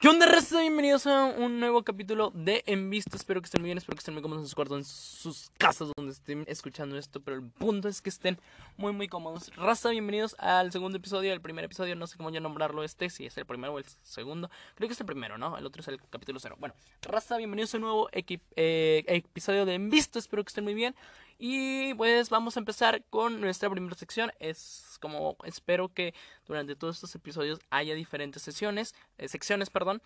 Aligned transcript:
¿Qué 0.00 0.08
onda, 0.08 0.24
raza? 0.24 0.62
Bienvenidos 0.62 1.06
a 1.06 1.26
un 1.26 1.60
nuevo 1.60 1.82
capítulo 1.82 2.32
de 2.34 2.62
En 2.64 2.88
Visto. 2.88 3.18
Espero 3.18 3.42
que 3.42 3.44
estén 3.44 3.60
muy 3.60 3.68
bien, 3.68 3.76
espero 3.76 3.96
que 3.96 3.98
estén 3.98 4.14
muy 4.14 4.22
cómodos 4.22 4.40
en 4.40 4.46
sus 4.46 4.54
cuartos, 4.54 4.78
en 4.78 4.84
sus 4.86 5.50
casas 5.58 5.90
donde 5.94 6.12
estén 6.12 6.42
escuchando 6.48 6.96
esto. 6.96 7.20
Pero 7.20 7.36
el 7.36 7.42
punto 7.42 7.86
es 7.86 8.00
que 8.00 8.08
estén 8.08 8.40
muy, 8.78 8.94
muy 8.94 9.08
cómodos. 9.08 9.54
Raza, 9.56 9.90
bienvenidos 9.90 10.36
al 10.38 10.72
segundo 10.72 10.96
episodio, 10.96 11.34
el 11.34 11.42
primer 11.42 11.66
episodio. 11.66 11.96
No 11.96 12.06
sé 12.06 12.16
cómo 12.16 12.30
ya 12.30 12.40
nombrarlo 12.40 12.82
este, 12.82 13.10
si 13.10 13.26
es 13.26 13.36
el 13.36 13.44
primero 13.44 13.74
o 13.74 13.78
el 13.78 13.84
segundo. 14.00 14.48
Creo 14.74 14.88
que 14.88 14.94
es 14.94 15.00
el 15.00 15.06
primero, 15.06 15.36
¿no? 15.36 15.58
El 15.58 15.66
otro 15.66 15.82
es 15.82 15.88
el 15.88 16.00
capítulo 16.08 16.40
cero. 16.40 16.56
Bueno, 16.58 16.74
raza, 17.02 17.36
bienvenidos 17.36 17.74
a 17.74 17.76
un 17.76 17.82
nuevo 17.82 18.08
eh, 18.14 19.04
episodio 19.06 19.66
de 19.66 19.74
En 19.74 19.90
Visto. 19.90 20.18
Espero 20.18 20.42
que 20.42 20.48
estén 20.48 20.64
muy 20.64 20.72
bien. 20.72 20.94
Y 21.42 21.94
pues 21.94 22.28
vamos 22.28 22.58
a 22.58 22.60
empezar 22.60 23.02
con 23.08 23.40
nuestra 23.40 23.70
primera 23.70 23.96
sección. 23.96 24.30
Es 24.40 24.98
como 25.00 25.38
espero 25.44 25.88
que 25.88 26.12
durante 26.46 26.76
todos 26.76 26.96
estos 26.96 27.14
episodios 27.14 27.60
haya 27.70 27.94
diferentes 27.94 28.42
sesiones, 28.42 28.94
eh, 29.16 29.26
secciones, 29.26 29.70
perdón. 29.70 30.02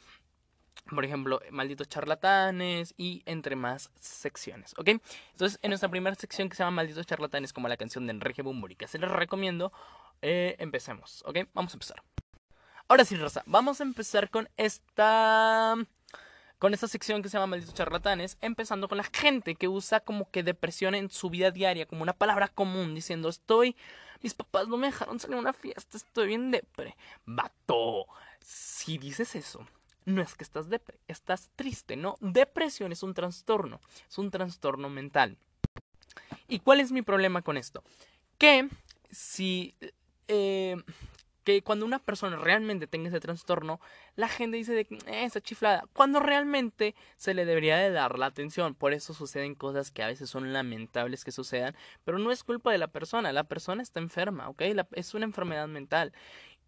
Por 0.89 1.05
ejemplo, 1.05 1.41
malditos 1.51 1.89
charlatanes 1.89 2.95
y 2.97 3.25
entre 3.27 3.56
más 3.56 3.91
secciones, 3.98 4.75
¿ok? 4.78 4.91
Entonces, 5.33 5.59
en 5.62 5.70
nuestra 5.70 5.89
primera 5.89 6.15
sección 6.15 6.48
que 6.48 6.55
se 6.55 6.62
llama 6.62 6.77
Malditos 6.77 7.06
charlatanes, 7.06 7.53
como 7.53 7.66
la 7.66 7.77
canción 7.77 8.06
de 8.06 8.12
Enrique 8.12 8.42
Bumburi, 8.42 8.77
que 8.77 8.87
se 8.87 8.98
les 8.98 9.11
recomiendo, 9.11 9.73
eh, 10.23 10.55
empecemos, 10.61 11.25
¿ok? 11.27 11.48
Vamos 11.53 11.73
a 11.73 11.77
empezar. 11.77 12.03
Ahora 12.87 13.05
sí, 13.05 13.16
Rosa, 13.16 13.42
vamos 13.47 13.80
a 13.80 13.84
empezar 13.84 14.30
con 14.30 14.48
esta 14.56 15.75
con 16.64 16.73
esta 16.73 16.88
sección 16.88 17.23
que 17.23 17.28
se 17.28 17.34
llama 17.36 17.48
Malditos 17.48 17.74
Charlatanes, 17.74 18.38
empezando 18.41 18.88
con 18.88 18.96
la 18.96 19.05
gente 19.05 19.55
que 19.55 19.68
usa 19.68 20.00
como 20.00 20.30
que 20.30 20.42
depresión 20.42 20.95
en 20.95 21.10
su 21.10 21.28
vida 21.28 21.50
diaria, 21.50 21.84
como 21.84 22.02
una 22.02 22.14
palabra 22.14 22.48
común, 22.48 22.95
diciendo 22.95 23.28
estoy, 23.28 23.77
mis 24.22 24.32
papás 24.32 24.66
no 24.66 24.78
me 24.78 24.86
dejaron 24.86 25.20
salir 25.20 25.36
a 25.36 25.41
una 25.41 25.52
fiesta, 25.52 25.98
estoy 25.98 26.28
bien 26.28 26.50
depre. 26.50 26.96
Vato, 27.27 28.06
si 28.41 28.96
dices 28.96 29.34
eso, 29.34 29.66
no 30.06 30.22
es 30.22 30.36
que 30.36 30.42
estás 30.42 30.70
depre, 30.70 30.98
estás 31.06 31.50
triste, 31.55 31.97
¿no? 31.97 32.16
Depresión 32.20 32.92
es 32.92 33.02
un 33.02 33.12
trastorno, 33.12 33.78
es 34.08 34.17
un 34.17 34.30
trastorno 34.30 34.89
mental. 34.89 35.36
¿Y 36.48 36.61
cuál 36.61 36.80
es 36.80 36.92
mi 36.92 37.02
problema 37.02 37.42
con 37.42 37.58
esto? 37.58 37.84
Que 38.39 38.70
si 39.11 39.74
eh, 40.28 40.83
que 41.45 41.62
cuando 41.62 41.87
una 41.87 41.98
persona 41.98 42.37
realmente 42.37 42.87
tenga 42.87 43.09
ese 43.09 43.20
trastorno, 43.20 43.81
la 44.17 44.28
gente 44.28 44.56
dice 44.56 44.73
de 44.73 44.87
que 44.87 44.97
eh, 45.06 45.25
está 45.25 45.41
chiflada, 45.41 45.84
cuando 45.92 46.20
realmente 46.20 46.95
se 47.17 47.34
le 47.34 47.45
debería 47.45 47.77
de 47.77 47.91
dar 47.91 48.19
la 48.19 48.27
atención. 48.27 48.75
Por 48.75 48.92
eso 48.92 49.14
suceden 49.14 49.55
cosas 49.55 49.91
que 49.91 50.03
a 50.03 50.09
veces 50.09 50.31
son 50.31 50.53
lamentables 50.53 51.25
que 51.25 51.33
sucedan, 51.33 51.77
pero 52.05 52.19
no 52.19 52.33
es 52.33 52.42
culpa 52.42 52.73
de 52.73 52.78
la 52.78 52.89
persona, 52.89 53.33
la 53.33 53.45
persona 53.45 53.83
está 53.83 54.01
enferma, 54.01 54.48
¿ok? 54.48 54.62
es 54.92 55.14
una 55.14 55.27
enfermedad 55.27 55.69
mental. 55.69 56.12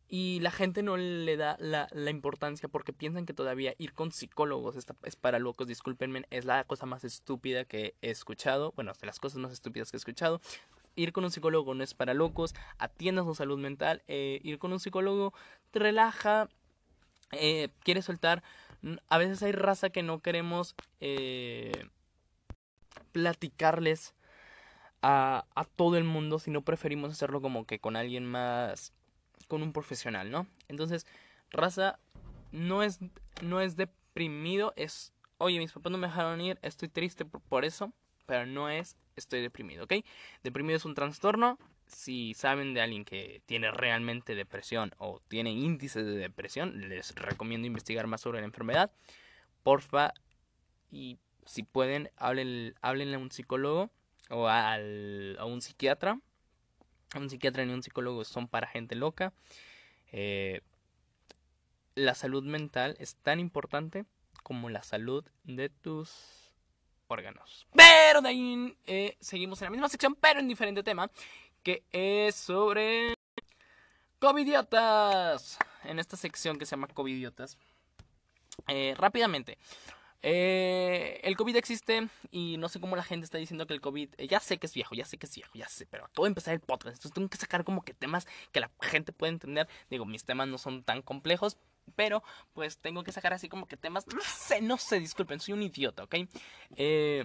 Y 0.08 0.38
la 0.38 0.52
gente 0.52 0.84
no 0.84 0.96
le 0.96 1.36
da 1.36 1.56
la, 1.58 1.88
la, 1.90 2.10
importancia 2.10 2.68
porque 2.68 2.92
piensan 2.92 3.26
que 3.26 3.34
todavía 3.34 3.74
ir 3.76 3.92
con 3.92 4.12
psicólogos 4.12 4.76
es 4.76 5.16
para 5.16 5.40
locos, 5.40 5.66
discúlpenme, 5.66 6.24
es 6.30 6.44
la 6.44 6.62
cosa 6.62 6.86
más 6.86 7.02
estúpida 7.02 7.64
que 7.64 7.96
he 8.02 8.10
escuchado, 8.10 8.70
bueno, 8.76 8.92
de 9.00 9.04
las 9.04 9.18
cosas 9.18 9.38
más 9.38 9.52
estúpidas 9.52 9.90
que 9.90 9.96
he 9.96 9.98
escuchado 9.98 10.40
ir 10.96 11.12
con 11.12 11.24
un 11.24 11.30
psicólogo 11.30 11.74
no 11.74 11.84
es 11.84 11.94
para 11.94 12.14
locos, 12.14 12.54
atiendas 12.78 13.26
su 13.26 13.34
salud 13.34 13.58
mental, 13.58 14.02
eh, 14.08 14.40
ir 14.42 14.58
con 14.58 14.72
un 14.72 14.80
psicólogo 14.80 15.32
te 15.70 15.78
relaja, 15.78 16.48
eh, 17.32 17.68
quieres 17.84 18.06
soltar, 18.06 18.42
a 19.08 19.18
veces 19.18 19.42
hay 19.42 19.52
raza 19.52 19.90
que 19.90 20.02
no 20.02 20.20
queremos 20.20 20.74
eh, 21.00 21.88
platicarles 23.12 24.14
a, 25.02 25.44
todo 25.76 25.96
el 25.96 26.04
mundo, 26.04 26.38
sino 26.38 26.62
preferimos 26.62 27.12
hacerlo 27.12 27.40
como 27.40 27.64
que 27.64 27.78
con 27.78 27.94
alguien 27.94 28.26
más, 28.26 28.92
con 29.46 29.62
un 29.62 29.72
profesional, 29.72 30.30
¿no? 30.30 30.48
Entonces, 30.68 31.06
raza 31.50 32.00
no 32.50 32.82
es, 32.82 32.98
no 33.40 33.60
es 33.60 33.76
deprimido, 33.76 34.72
es, 34.76 35.12
oye, 35.38 35.58
mis 35.58 35.72
papás 35.72 35.92
no 35.92 35.98
me 35.98 36.08
dejaron 36.08 36.40
ir, 36.40 36.58
estoy 36.62 36.88
triste 36.88 37.24
por 37.24 37.64
eso, 37.64 37.92
pero 38.26 38.46
no 38.46 38.68
es 38.68 38.96
estoy 39.16 39.40
deprimido, 39.40 39.84
¿ok? 39.84 39.94
Deprimido 40.42 40.76
es 40.76 40.84
un 40.84 40.94
trastorno. 40.94 41.58
Si 41.86 42.34
saben 42.34 42.74
de 42.74 42.80
alguien 42.80 43.04
que 43.04 43.42
tiene 43.46 43.70
realmente 43.70 44.34
depresión 44.34 44.92
o 44.98 45.20
tiene 45.28 45.52
índices 45.52 46.04
de 46.04 46.16
depresión, 46.16 46.88
les 46.88 47.14
recomiendo 47.14 47.66
investigar 47.66 48.06
más 48.06 48.20
sobre 48.20 48.40
la 48.40 48.46
enfermedad. 48.46 48.90
Porfa, 49.62 50.12
y 50.90 51.18
si 51.44 51.62
pueden, 51.62 52.10
háblenle, 52.16 52.74
háblenle 52.82 53.16
a 53.16 53.20
un 53.20 53.30
psicólogo 53.30 53.90
o 54.30 54.48
al, 54.48 55.36
a 55.38 55.44
un 55.44 55.62
psiquiatra. 55.62 56.20
Un 57.14 57.30
psiquiatra 57.30 57.64
ni 57.64 57.72
un 57.72 57.82
psicólogo 57.82 58.24
son 58.24 58.48
para 58.48 58.66
gente 58.66 58.94
loca. 58.96 59.32
Eh, 60.12 60.60
la 61.94 62.14
salud 62.14 62.44
mental 62.44 62.96
es 62.98 63.16
tan 63.16 63.40
importante 63.40 64.04
como 64.42 64.70
la 64.70 64.82
salud 64.82 65.24
de 65.44 65.68
tus 65.68 66.45
órganos. 67.08 67.66
Pero 67.74 68.20
de 68.20 68.28
ahí 68.28 68.76
eh, 68.86 69.16
seguimos 69.20 69.60
en 69.60 69.66
la 69.66 69.70
misma 69.70 69.88
sección, 69.88 70.14
pero 70.14 70.40
en 70.40 70.48
diferente 70.48 70.82
tema, 70.82 71.10
que 71.62 71.84
es 71.92 72.34
sobre 72.34 73.14
covidiotas. 74.18 75.58
En 75.84 75.98
esta 75.98 76.16
sección 76.16 76.58
que 76.58 76.66
se 76.66 76.72
llama 76.72 76.88
covidiotas. 76.88 77.58
Eh, 78.68 78.94
rápidamente. 78.96 79.58
Eh, 80.22 81.20
el 81.22 81.36
COVID 81.36 81.56
existe 81.56 82.08
y 82.32 82.56
no 82.56 82.68
sé 82.68 82.80
cómo 82.80 82.96
la 82.96 83.04
gente 83.04 83.24
está 83.24 83.38
diciendo 83.38 83.66
que 83.66 83.74
el 83.74 83.80
COVID, 83.80 84.14
ya 84.28 84.40
sé 84.40 84.58
que 84.58 84.66
es 84.66 84.74
viejo, 84.74 84.94
ya 84.94 85.04
sé 85.04 85.18
que 85.18 85.26
es 85.26 85.34
viejo, 85.34 85.52
ya 85.54 85.68
sé, 85.68 85.86
pero 85.86 86.06
acabo 86.06 86.24
de 86.24 86.30
empezar 86.30 86.54
el 86.54 86.60
podcast, 86.60 86.96
entonces 86.96 87.12
tengo 87.12 87.28
que 87.28 87.36
sacar 87.36 87.62
como 87.62 87.82
que 87.82 87.94
temas 87.94 88.26
que 88.50 88.60
la 88.60 88.70
gente 88.80 89.12
puede 89.12 89.34
entender. 89.34 89.68
Digo, 89.88 90.04
mis 90.04 90.24
temas 90.24 90.48
no 90.48 90.58
son 90.58 90.82
tan 90.82 91.02
complejos, 91.02 91.58
pero 91.94 92.22
pues 92.52 92.78
tengo 92.78 93.02
que 93.02 93.12
sacar 93.12 93.32
así 93.32 93.48
como 93.48 93.66
que 93.66 93.76
temas, 93.76 94.06
no 94.06 94.20
sé, 94.20 94.60
no 94.60 94.76
sé, 94.76 94.98
disculpen, 94.98 95.40
soy 95.40 95.54
un 95.54 95.62
idiota, 95.62 96.04
¿ok? 96.04 96.16
Eh, 96.76 97.24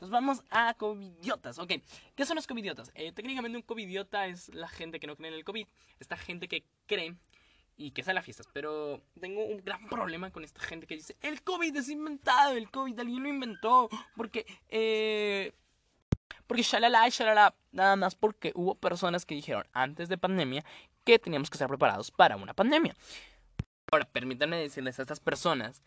nos 0.00 0.10
vamos 0.10 0.42
a 0.50 0.74
covidiotas, 0.74 1.58
ok. 1.58 1.72
¿Qué 2.14 2.24
son 2.24 2.36
los 2.36 2.46
covidiotas? 2.46 2.90
Eh, 2.94 3.12
técnicamente 3.12 3.56
un 3.56 3.62
covidiota 3.62 4.26
es 4.26 4.48
la 4.54 4.68
gente 4.68 5.00
que 5.00 5.06
no 5.06 5.16
cree 5.16 5.28
en 5.28 5.34
el 5.34 5.44
COVID. 5.44 5.66
Esta 5.98 6.16
gente 6.16 6.46
que 6.46 6.64
cree 6.86 7.16
y 7.76 7.90
que 7.92 8.02
sale 8.02 8.20
a 8.20 8.22
fiestas. 8.22 8.46
Pero 8.52 9.02
tengo 9.20 9.44
un 9.44 9.64
gran 9.64 9.88
problema 9.88 10.30
con 10.30 10.44
esta 10.44 10.60
gente 10.60 10.86
que 10.86 10.96
dice, 10.96 11.16
el 11.20 11.42
COVID 11.42 11.76
es 11.76 11.88
inventado, 11.88 12.52
el 12.52 12.70
COVID 12.70 12.98
alguien 12.98 13.22
lo 13.22 13.28
inventó. 13.28 13.88
Porque, 14.16 14.46
eh... 14.68 15.52
Porque 16.46 16.62
shalala, 16.62 17.08
shalala, 17.08 17.54
nada 17.72 17.96
más 17.96 18.14
porque 18.14 18.52
hubo 18.54 18.74
personas 18.74 19.26
que 19.26 19.34
dijeron 19.34 19.66
antes 19.72 20.08
de 20.08 20.16
pandemia 20.16 20.64
que 21.04 21.18
teníamos 21.18 21.50
que 21.50 21.56
estar 21.56 21.68
preparados 21.68 22.10
para 22.10 22.36
una 22.36 22.54
pandemia. 22.54 22.94
Ahora, 23.90 24.06
permítanme 24.06 24.56
decirles 24.56 24.98
a 24.98 25.02
estas 25.02 25.20
personas 25.20 25.82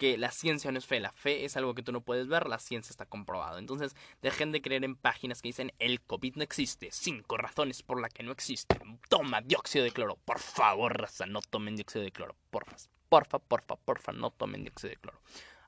que 0.00 0.16
la 0.16 0.30
ciencia 0.30 0.72
no 0.72 0.78
es 0.78 0.86
fe, 0.86 0.98
la 0.98 1.12
fe 1.12 1.44
es 1.44 1.58
algo 1.58 1.74
que 1.74 1.82
tú 1.82 1.92
no 1.92 2.00
puedes 2.00 2.26
ver, 2.26 2.48
la 2.48 2.58
ciencia 2.58 2.90
está 2.90 3.04
comprobado. 3.04 3.58
Entonces, 3.58 3.94
dejen 4.22 4.50
de 4.50 4.62
creer 4.62 4.82
en 4.82 4.96
páginas 4.96 5.42
que 5.42 5.48
dicen 5.48 5.72
el 5.78 6.00
COVID 6.00 6.36
no 6.36 6.42
existe, 6.42 6.88
cinco 6.90 7.36
razones 7.36 7.82
por 7.82 8.00
las 8.00 8.10
que 8.12 8.22
no 8.22 8.32
existe. 8.32 8.80
Toma 9.10 9.42
dióxido 9.42 9.84
de 9.84 9.90
cloro, 9.90 10.16
por 10.24 10.38
favor, 10.38 10.98
raza, 10.98 11.26
no 11.26 11.40
tomen 11.42 11.76
dióxido 11.76 12.02
de 12.02 12.12
cloro, 12.12 12.34
porfa, 12.50 12.76
porfa, 13.10 13.38
porfa, 13.38 13.76
porfa, 13.76 14.12
no 14.12 14.30
tomen 14.30 14.62
dióxido 14.64 14.90
de 14.90 14.96
cloro. 14.96 15.20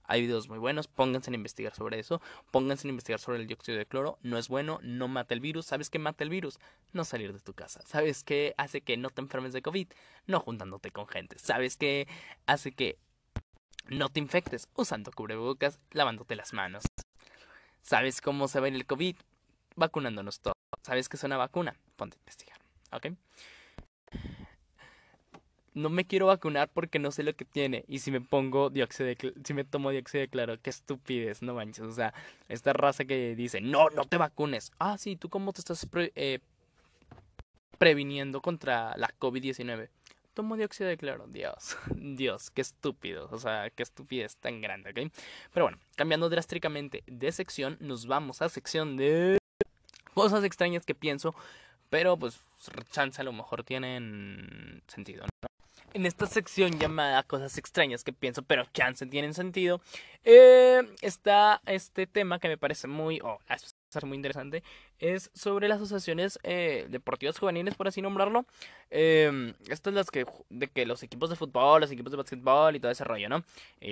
Hay 0.05 0.23
videos 0.23 0.49
muy 0.49 0.59
buenos, 0.59 0.89
pónganse 0.89 1.31
a 1.31 1.35
investigar 1.35 1.75
sobre 1.75 1.99
eso, 1.99 2.21
pónganse 2.51 2.89
a 2.89 2.91
investigar 2.91 3.21
sobre 3.21 3.39
el 3.39 3.47
dióxido 3.47 3.79
de 3.79 3.87
cloro, 3.87 4.19
no 4.23 4.39
es 4.39 4.49
bueno, 4.49 4.79
no 4.83 5.09
mata 5.09 5.35
el 5.35 5.41
virus, 5.41 5.67
¿sabes 5.67 5.91
qué 5.91 5.99
mata 5.99 6.25
el 6.25 6.31
virus? 6.31 6.59
No 6.93 7.05
salir 7.05 7.33
de 7.33 7.41
tu 7.41 7.55
casa, 7.55 7.81
¿sabes 7.87 8.25
qué 8.25 8.55
hace 8.59 8.81
que 8.81 8.97
no 8.97 9.11
te 9.11 9.21
enfermes 9.21 9.53
de 9.53 9.63
COVID? 9.63 9.89
No 10.27 10.41
juntándote 10.41 10.91
con 10.91 11.07
gente, 11.07 11.39
¿sabes 11.39 11.77
qué 11.77 12.09
hace 12.47 12.73
que 12.73 12.99
no 13.89 14.09
te 14.09 14.21
infectes 14.21 14.69
usando 14.75 15.13
cubrebocas, 15.13 15.81
lavándote 15.91 16.37
las 16.37 16.53
manos? 16.53 16.85
¿Sabes 17.83 18.21
cómo 18.21 18.49
se 18.49 18.61
va 18.61 18.69
el 18.69 18.87
COVID? 18.87 19.17
Vacunándonos 19.75 20.41
todos. 20.41 20.55
¿Sabes 20.83 21.09
qué 21.09 21.17
es 21.17 21.25
una 21.25 21.37
vacuna? 21.37 21.77
Ponte 21.97 22.17
a 22.17 22.21
investigar, 22.21 22.59
¿ok? 22.93 23.07
No 25.75 25.89
me 25.89 26.05
quiero 26.05 26.27
vacunar 26.27 26.71
porque 26.73 26.99
no 26.99 27.11
sé 27.11 27.23
lo 27.23 27.35
que 27.35 27.45
tiene. 27.45 27.85
Y 27.89 28.01
si 28.01 28.11
me 28.11 28.21
pongo 28.21 28.71
dióxido 28.71 29.07
de 29.07 29.35
si 29.45 29.55
me 29.55 29.65
tomo 29.65 29.91
dióxido 29.91 30.21
de 30.23 30.29
cloro, 30.29 30.61
qué 30.61 30.71
estupidez, 30.71 31.43
no 31.43 31.55
manches. 31.55 31.85
O 31.85 31.93
sea, 31.93 32.13
esta 32.49 32.73
raza 32.73 33.05
que 33.05 33.35
dice, 33.35 33.61
no, 33.61 33.89
no 33.91 34.05
te 34.05 34.17
vacunes. 34.17 34.73
Ah, 34.79 34.99
sí, 34.99 35.17
¿tú 35.17 35.29
cómo 35.29 35.53
te 35.53 35.61
estás 35.61 35.87
eh, 35.95 36.41
previniendo 37.79 38.41
contra 38.41 38.97
la 38.97 39.09
COVID-19? 39.19 39.89
Tomo 40.35 40.57
dióxido 40.57 40.89
de 40.89 40.97
cloro, 40.97 41.27
Dios, 41.27 41.77
Dios, 41.95 42.51
qué 42.51 42.63
estúpido, 42.63 43.29
o 43.31 43.39
sea, 43.39 43.69
qué 43.69 43.83
estupidez 43.83 44.37
tan 44.37 44.63
grande, 44.63 44.91
¿ok? 44.91 45.13
Pero 45.53 45.67
bueno, 45.67 45.79
cambiando 45.95 46.31
drásticamente 46.31 47.05
de 47.07 47.33
sección, 47.33 47.77
nos 47.81 48.07
vamos 48.07 48.41
a 48.41 48.49
sección 48.49 48.97
de 48.97 49.37
cosas 50.15 50.43
extrañas 50.45 50.87
que 50.87 50.95
pienso, 50.95 51.35
pero 51.93 52.17
pues 52.17 52.41
chance 52.91 53.21
a 53.21 53.25
lo 53.25 53.35
mejor 53.35 53.65
tienen 53.65 54.83
sentido, 54.87 55.27
en 55.93 56.07
esta 56.07 56.27
sección 56.27 56.79
llamada 56.79 57.23
cosas 57.23 57.59
extrañas 57.59 58.03
que 58.03 58.15
pienso, 58.15 58.43
pero 58.43 58.65
chance 58.73 59.05
tienen 59.05 59.35
sentido, 59.35 59.83
eh, 60.25 60.81
está 61.03 61.61
este 61.67 62.07
tema 62.07 62.39
que 62.39 62.49
me 62.49 62.57
parece 62.57 62.89
muy, 62.89 63.21
oh, 63.23 63.39
muy 64.07 64.17
interesante, 64.17 64.63
es 65.01 65.31
sobre 65.35 65.69
las 65.69 65.83
asociaciones 65.83 66.39
eh, 66.45 66.87
deportivas 66.89 67.39
juveniles, 67.39 67.75
por 67.75 67.89
así 67.89 68.01
nombrarlo. 68.01 68.47
Eh, 68.89 69.53
estas 69.69 69.93
las 69.93 70.11
que, 70.11 70.25
de 70.49 70.69
que 70.69 70.87
los 70.87 71.03
equipos 71.03 71.29
de 71.29 71.37
fútbol, 71.37 71.83
los 71.83 71.91
equipos 71.91 72.11
de 72.11 72.17
básquetbol 72.17 72.75
y 72.75 72.81
todo 72.81 72.91
ese 72.91 73.05
rollo, 73.05 73.29
¿no? 73.29 73.45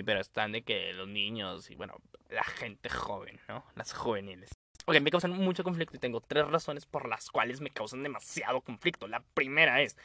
pero 0.07 0.21
están 0.21 0.53
de 0.53 0.63
que 0.63 0.95
los 0.95 1.07
niños 1.07 1.71
y, 1.71 1.75
bueno, 1.75 1.97
la 2.31 2.45
gente 2.45 2.89
joven, 2.89 3.39
¿no? 3.47 3.63
Las 3.75 3.93
juveniles. 3.93 4.60
Ok, 4.91 5.01
me 5.01 5.13
causan 5.13 5.31
mucho 5.31 5.63
conflicto 5.63 5.97
y 5.97 6.01
tengo 6.01 6.21
tres 6.21 6.49
razones 6.49 6.85
por 6.85 7.09
las 7.09 7.31
cuales 7.31 7.61
me 7.61 7.71
causan 7.71 8.03
demasiado 8.03 8.61
conflicto. 8.61 9.07
La 9.07 9.21
primera 9.35 9.81
es, 9.83 9.97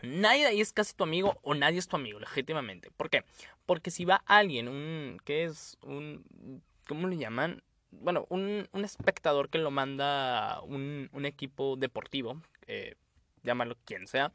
nadie 0.00 0.42
de 0.42 0.50
ahí 0.50 0.60
es 0.60 0.72
casi 0.72 0.94
tu 0.94 1.02
amigo 1.02 1.40
o 1.42 1.56
nadie 1.56 1.80
es 1.80 1.88
tu 1.88 1.96
amigo, 1.96 2.20
legítimamente. 2.20 2.92
¿Por 2.92 3.10
qué? 3.10 3.24
Porque 3.66 3.90
si 3.90 4.04
va 4.04 4.22
alguien, 4.26 4.68
un, 4.68 5.20
¿qué 5.24 5.42
es? 5.42 5.76
Un, 5.82 6.62
¿cómo 6.86 7.08
le 7.08 7.16
llaman? 7.16 7.64
Bueno, 7.90 8.26
un, 8.28 8.68
un 8.70 8.84
espectador 8.84 9.48
que 9.48 9.58
lo 9.58 9.72
manda 9.72 10.60
un, 10.62 11.10
un 11.12 11.26
equipo 11.26 11.74
deportivo, 11.74 12.40
eh, 12.68 12.94
llámalo 13.42 13.74
quien 13.84 14.06
sea, 14.06 14.30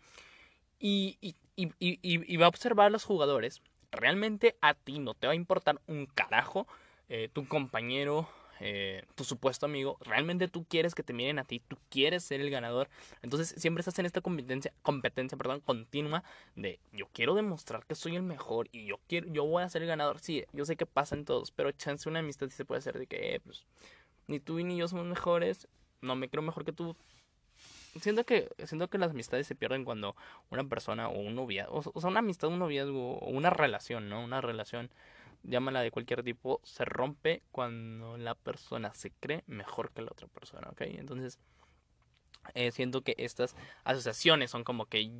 y, 0.79 1.17
y, 1.21 1.37
y, 1.55 1.71
y, 1.79 2.35
va 2.35 2.47
a 2.47 2.49
observar 2.49 2.87
a 2.87 2.89
los 2.89 3.05
jugadores, 3.05 3.61
realmente 3.89 4.57
a 4.59 4.73
ti 4.73 4.99
no 4.99 5.13
te 5.13 5.27
va 5.27 5.33
a 5.33 5.37
importar 5.37 5.79
un 5.87 6.07
carajo 6.07 6.67
eh, 7.07 7.29
tu 7.31 7.47
compañero 7.47 8.27
eh, 8.59 9.03
tu 9.15 9.23
supuesto 9.23 9.65
amigo, 9.65 9.97
realmente 10.01 10.47
tú 10.47 10.65
quieres 10.65 10.95
que 10.95 11.03
te 11.03 11.13
miren 11.13 11.39
a 11.39 11.45
ti, 11.45 11.61
tú 11.67 11.77
quieres 11.89 12.23
ser 12.23 12.41
el 12.41 12.49
ganador. 12.49 12.89
Entonces 13.21 13.55
siempre 13.57 13.81
estás 13.81 13.97
en 13.99 14.05
esta 14.05 14.21
competencia, 14.21 14.73
competencia 14.81 15.37
perdón, 15.37 15.61
continua 15.61 16.23
de 16.55 16.79
yo 16.91 17.07
quiero 17.13 17.35
demostrar 17.35 17.85
que 17.85 17.95
soy 17.95 18.15
el 18.15 18.23
mejor 18.23 18.67
y 18.71 18.85
yo 18.85 18.99
quiero, 19.07 19.27
yo 19.27 19.45
voy 19.45 19.63
a 19.63 19.69
ser 19.69 19.81
el 19.81 19.87
ganador. 19.87 20.19
Sí, 20.19 20.45
yo 20.53 20.65
sé 20.65 20.75
que 20.75 20.85
pasan 20.85 21.25
todos, 21.25 21.51
pero 21.51 21.71
chance 21.71 22.09
una 22.09 22.19
amistad 22.19 22.47
sí 22.49 22.55
se 22.55 22.65
puede 22.65 22.79
hacer 22.79 22.99
de 22.99 23.07
que 23.07 23.35
eh, 23.35 23.39
pues, 23.39 23.65
ni 24.27 24.39
tú 24.39 24.59
ni 24.59 24.77
yo 24.77 24.87
somos 24.87 25.05
mejores, 25.05 25.67
no 26.01 26.15
me 26.15 26.29
creo 26.29 26.43
mejor 26.43 26.65
que 26.65 26.73
tú. 26.73 26.95
Siento 27.99 28.23
que, 28.23 28.49
siento 28.65 28.87
que 28.87 28.99
las 28.99 29.11
amistades 29.11 29.47
se 29.47 29.55
pierden 29.55 29.83
cuando 29.83 30.15
una 30.51 30.63
persona 30.63 31.09
o 31.09 31.19
un 31.19 31.35
noviazgo, 31.35 31.81
o 31.93 32.01
sea, 32.01 32.09
una 32.09 32.19
amistad, 32.19 32.49
un 32.49 32.59
noviazgo 32.59 33.17
o 33.17 33.29
una 33.29 33.49
relación, 33.49 34.09
¿no? 34.09 34.23
Una 34.23 34.41
relación 34.41 34.91
llámala 35.43 35.81
de 35.81 35.91
cualquier 35.91 36.23
tipo, 36.23 36.59
se 36.63 36.85
rompe 36.85 37.43
cuando 37.51 38.17
la 38.17 38.35
persona 38.35 38.93
se 38.93 39.11
cree 39.11 39.43
mejor 39.47 39.91
que 39.91 40.01
la 40.01 40.11
otra 40.11 40.27
persona, 40.27 40.69
¿ok? 40.69 40.81
Entonces, 40.81 41.39
eh, 42.53 42.71
siento 42.71 43.01
que 43.01 43.15
estas 43.17 43.55
asociaciones 43.83 44.51
son 44.51 44.63
como 44.63 44.85
que 44.85 45.11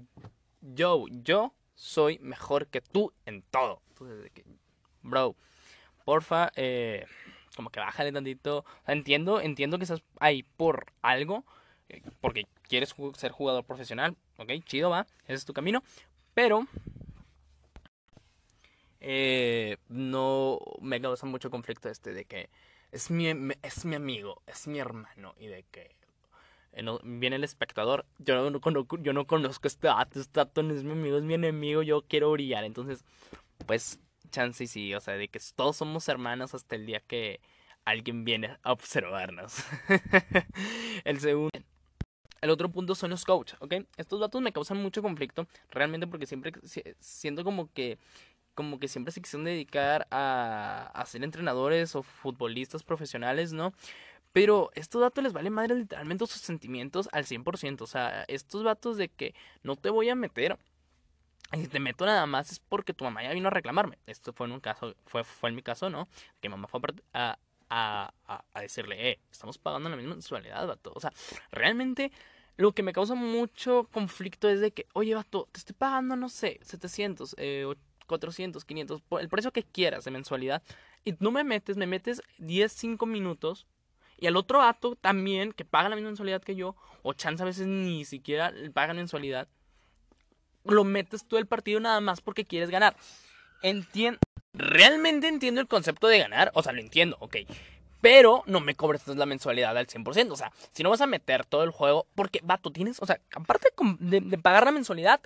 yo, 0.61 1.05
yo 1.09 1.53
soy 1.75 2.19
mejor 2.19 2.67
que 2.67 2.81
tú 2.81 3.13
en 3.25 3.41
todo. 3.43 3.81
Entonces, 3.89 4.31
bro, 5.01 5.35
porfa, 6.05 6.51
eh, 6.55 7.05
como 7.55 7.69
que 7.69 7.79
bájale 7.79 8.11
tantito. 8.11 8.65
entiendo, 8.87 9.41
entiendo 9.41 9.77
que 9.77 9.83
estás 9.83 10.03
ahí 10.19 10.43
por 10.43 10.93
algo, 11.01 11.45
eh, 11.89 12.01
porque 12.21 12.45
quieres 12.63 12.93
ser 13.15 13.31
jugador 13.31 13.63
profesional, 13.63 14.15
ok, 14.37 14.51
chido, 14.65 14.89
va, 14.89 15.07
ese 15.23 15.35
es 15.35 15.45
tu 15.45 15.53
camino, 15.53 15.83
pero 16.33 16.67
eh, 18.99 19.77
no 19.87 20.59
me 20.81 21.01
causa 21.01 21.25
mucho 21.25 21.49
conflicto 21.49 21.89
este 21.89 22.13
de 22.13 22.25
que 22.25 22.49
es 22.91 23.11
mi, 23.11 23.27
es 23.61 23.85
mi 23.85 23.95
amigo, 23.95 24.41
es 24.47 24.67
mi 24.67 24.79
hermano 24.79 25.35
y 25.37 25.47
de 25.47 25.63
que 25.71 25.99
viene 27.03 27.35
el 27.35 27.43
espectador, 27.43 28.05
yo 28.19 28.49
no, 28.49 28.61
conozco, 28.61 28.97
yo 28.97 29.13
no 29.13 29.25
conozco 29.25 29.67
este 29.67 29.87
dato, 29.87 30.19
este 30.19 30.39
dato 30.39 30.63
no 30.63 30.73
es 30.73 30.83
mi 30.83 30.91
amigo, 30.91 31.17
es 31.17 31.23
mi 31.23 31.33
enemigo, 31.33 31.81
yo 31.81 32.03
quiero 32.03 32.31
brillar. 32.31 32.63
Entonces, 32.63 33.03
pues, 33.65 33.99
chance 34.31 34.63
y 34.63 34.67
sí, 34.67 34.93
o 34.93 34.99
sea, 34.99 35.15
de 35.15 35.27
que 35.27 35.39
todos 35.55 35.77
somos 35.77 36.07
hermanos 36.07 36.53
hasta 36.53 36.75
el 36.75 36.85
día 36.85 37.01
que 37.01 37.41
alguien 37.85 38.23
viene 38.23 38.57
a 38.63 38.71
observarnos. 38.71 39.63
el 41.03 41.19
segundo... 41.19 41.49
El 42.41 42.51
otro 42.51 42.69
punto 42.69 42.95
son 42.95 43.09
los 43.09 43.25
coaches, 43.25 43.57
¿ok? 43.59 43.73
Estos 43.97 44.21
datos 44.21 44.41
me 44.41 44.53
causan 44.53 44.81
mucho 44.81 45.01
conflicto, 45.01 45.45
realmente 45.71 46.07
porque 46.07 46.25
siempre 46.25 46.53
siento 47.01 47.43
como 47.43 47.69
que 47.73 47.97
como 48.59 48.77
que 48.77 48.89
siempre 48.89 49.13
se 49.13 49.21
quisieron 49.21 49.45
dedicar 49.45 50.05
a, 50.11 50.91
a 50.93 51.05
ser 51.05 51.23
entrenadores 51.23 51.95
o 51.95 52.03
futbolistas 52.03 52.83
profesionales, 52.83 53.53
¿no? 53.53 53.73
Pero 54.33 54.69
estos 54.75 54.99
datos 54.99 55.23
les 55.23 55.31
vale 55.31 55.49
madre 55.49 55.75
literalmente 55.75 56.27
sus 56.27 56.41
sentimientos 56.41 57.07
al 57.13 57.23
100%. 57.23 57.79
O 57.83 57.87
sea, 57.87 58.25
estos 58.27 58.65
datos 58.65 58.97
de 58.97 59.07
que 59.07 59.33
no 59.63 59.77
te 59.77 59.89
voy 59.89 60.09
a 60.09 60.15
meter. 60.15 60.57
Y 61.53 61.61
si 61.61 61.67
te 61.69 61.79
meto 61.79 62.05
nada 62.05 62.25
más 62.25 62.51
es 62.51 62.59
porque 62.59 62.93
tu 62.93 63.05
mamá 63.05 63.23
ya 63.23 63.31
vino 63.31 63.47
a 63.47 63.51
reclamarme. 63.51 63.97
Esto 64.07 64.33
fue 64.33 64.47
en 64.47 64.51
un 64.51 64.59
caso, 64.59 64.93
fue, 65.05 65.23
fue 65.23 65.51
en 65.51 65.55
mi 65.55 65.61
caso, 65.61 65.89
¿no? 65.89 66.09
Que 66.41 66.49
mamá 66.49 66.67
fue 66.67 66.81
a, 67.13 67.39
a, 67.69 68.13
a, 68.27 68.43
a 68.53 68.61
decirle, 68.61 69.11
eh, 69.11 69.19
estamos 69.31 69.57
pagando 69.57 69.87
la 69.87 69.95
misma 69.95 70.15
mensualidad, 70.15 70.67
vato. 70.67 70.91
O 70.93 70.99
sea, 70.99 71.13
realmente 71.49 72.11
lo 72.57 72.73
que 72.73 72.83
me 72.83 72.91
causa 72.91 73.15
mucho 73.15 73.87
conflicto 73.93 74.49
es 74.49 74.59
de 74.59 74.71
que, 74.71 74.85
oye, 74.91 75.15
vato, 75.15 75.47
te 75.49 75.59
estoy 75.59 75.75
pagando, 75.77 76.17
no 76.17 76.27
sé, 76.27 76.59
700, 76.61 77.35
eh, 77.37 77.73
400, 78.09 78.65
500, 78.65 79.01
el 79.21 79.29
precio 79.29 79.53
que 79.53 79.63
quieras 79.63 80.03
de 80.03 80.11
mensualidad. 80.11 80.61
Y 81.05 81.15
no 81.19 81.31
me 81.31 81.45
metes, 81.45 81.77
me 81.77 81.87
metes 81.87 82.21
10, 82.39 82.73
5 82.73 83.05
minutos. 83.05 83.67
Y 84.17 84.27
al 84.27 84.35
otro 84.35 84.57
vato 84.57 84.97
también, 84.97 85.53
que 85.53 85.63
paga 85.63 85.87
la 85.87 85.95
misma 85.95 86.09
mensualidad 86.09 86.41
que 86.41 86.55
yo, 86.55 86.75
o 87.03 87.13
chance 87.13 87.41
a 87.41 87.45
veces 87.45 87.67
ni 87.67 88.03
siquiera 88.03 88.51
paga 88.73 88.93
mensualidad, 88.93 89.47
lo 90.65 90.83
metes 90.83 91.25
todo 91.25 91.39
el 91.39 91.45
partido 91.45 91.79
nada 91.79 92.01
más 92.01 92.19
porque 92.19 92.43
quieres 92.43 92.69
ganar. 92.69 92.97
Entiendo. 93.61 94.19
Realmente 94.53 95.27
entiendo 95.27 95.61
el 95.61 95.67
concepto 95.67 96.07
de 96.07 96.19
ganar, 96.19 96.51
o 96.53 96.63
sea, 96.63 96.73
lo 96.73 96.81
entiendo, 96.81 97.15
ok. 97.19 97.37
Pero 98.01 98.43
no 98.45 98.59
me 98.59 98.75
cobres 98.75 99.07
la 99.07 99.25
mensualidad 99.25 99.77
al 99.77 99.87
100%. 99.87 100.31
O 100.31 100.35
sea, 100.35 100.51
si 100.71 100.83
no 100.83 100.89
vas 100.89 101.01
a 101.01 101.07
meter 101.07 101.45
todo 101.45 101.63
el 101.63 101.71
juego, 101.71 102.07
porque, 102.15 102.41
vato, 102.43 102.71
tienes, 102.71 103.01
o 103.01 103.05
sea, 103.05 103.21
aparte 103.35 103.69
de 103.99 104.37
pagar 104.37 104.65
la 104.65 104.71
mensualidad, 104.71 105.21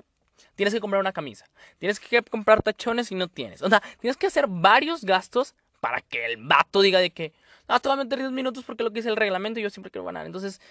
tienes 0.56 0.74
que 0.74 0.80
comprar 0.80 1.00
una 1.00 1.14
camisa, 1.14 1.46
tienes 1.78 2.00
que 2.00 2.22
comprar 2.24 2.62
tachones 2.62 3.12
y 3.12 3.16
no 3.16 3.28
tienes. 3.28 3.62
O 3.62 3.70
sea, 3.70 3.82
tienes 4.00 4.18
que 4.18 4.28
hacer 4.28 4.48
varios 4.48 5.04
gastos 5.04 5.56
para 5.80 6.02
que 6.02 6.26
el 6.26 6.38
vato 6.38 6.82
diga 6.82 7.00
de 7.00 7.10
que, 7.10 7.34
no, 7.68 7.80
te 7.80 7.90
voy 7.90 8.00
a 8.00 8.04
meter 8.04 8.20
10 8.20 8.32
minutos 8.32 8.64
porque 8.64 8.84
lo 8.84 8.92
que 8.92 9.00
dice 9.00 9.10
el 9.10 9.16
reglamento 9.16 9.60
y 9.60 9.64
yo 9.64 9.70
siempre 9.70 9.92
quiero 9.92 10.06
ganar. 10.06 10.26
Entonces, 10.26 10.62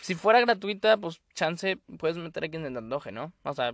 si 0.00 0.14
fuera 0.14 0.40
gratuita, 0.40 0.96
pues 0.96 1.20
chance 1.34 1.78
puedes 1.98 2.16
meter 2.16 2.44
a 2.44 2.48
quien 2.48 2.62
te 2.62 3.10
¿no? 3.12 3.32
O 3.42 3.54
sea, 3.54 3.72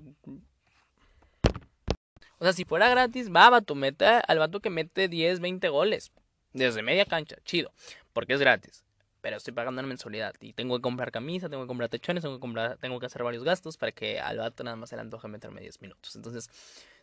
o 2.39 2.45
sea, 2.45 2.53
si 2.53 2.65
fuera 2.65 2.89
gratis, 2.89 3.31
va, 3.31 3.49
vato, 3.51 3.75
mete 3.75 4.05
al 4.07 4.39
vato 4.39 4.61
que 4.61 4.71
mete 4.71 5.09
10, 5.09 5.41
20 5.41 5.69
goles. 5.69 6.13
Desde 6.53 6.83
media 6.83 7.05
cancha, 7.05 7.37
chido. 7.45 7.73
Porque 8.13 8.35
es 8.35 8.41
gratis 8.41 8.84
pero 9.25 9.39
estoy 9.39 9.55
pagando 9.55 9.81
una 9.81 9.89
mensualidad 9.89 10.35
y 10.39 10.53
tengo 10.53 10.77
que 10.77 10.83
comprar 10.83 11.11
camisa, 11.11 11.49
tengo 11.49 11.63
que 11.63 11.69
comprar 11.69 11.89
techones, 11.89 12.23
tengo 12.23 12.37
que 12.37 12.41
comprar, 12.43 12.77
tengo 12.77 13.01
que 13.01 13.07
hacer 13.07 13.23
varios 13.23 13.43
gastos 13.43 13.79
para 13.79 13.91
que 13.91 14.21
al 14.21 14.37
vato 14.37 14.63
nada 14.65 14.77
más 14.77 14.91
se 14.91 14.97
le 14.97 15.01
antoje 15.01 15.29
meterme 15.29 15.63
10 15.63 15.81
minutos. 15.81 16.15
Entonces, 16.15 16.51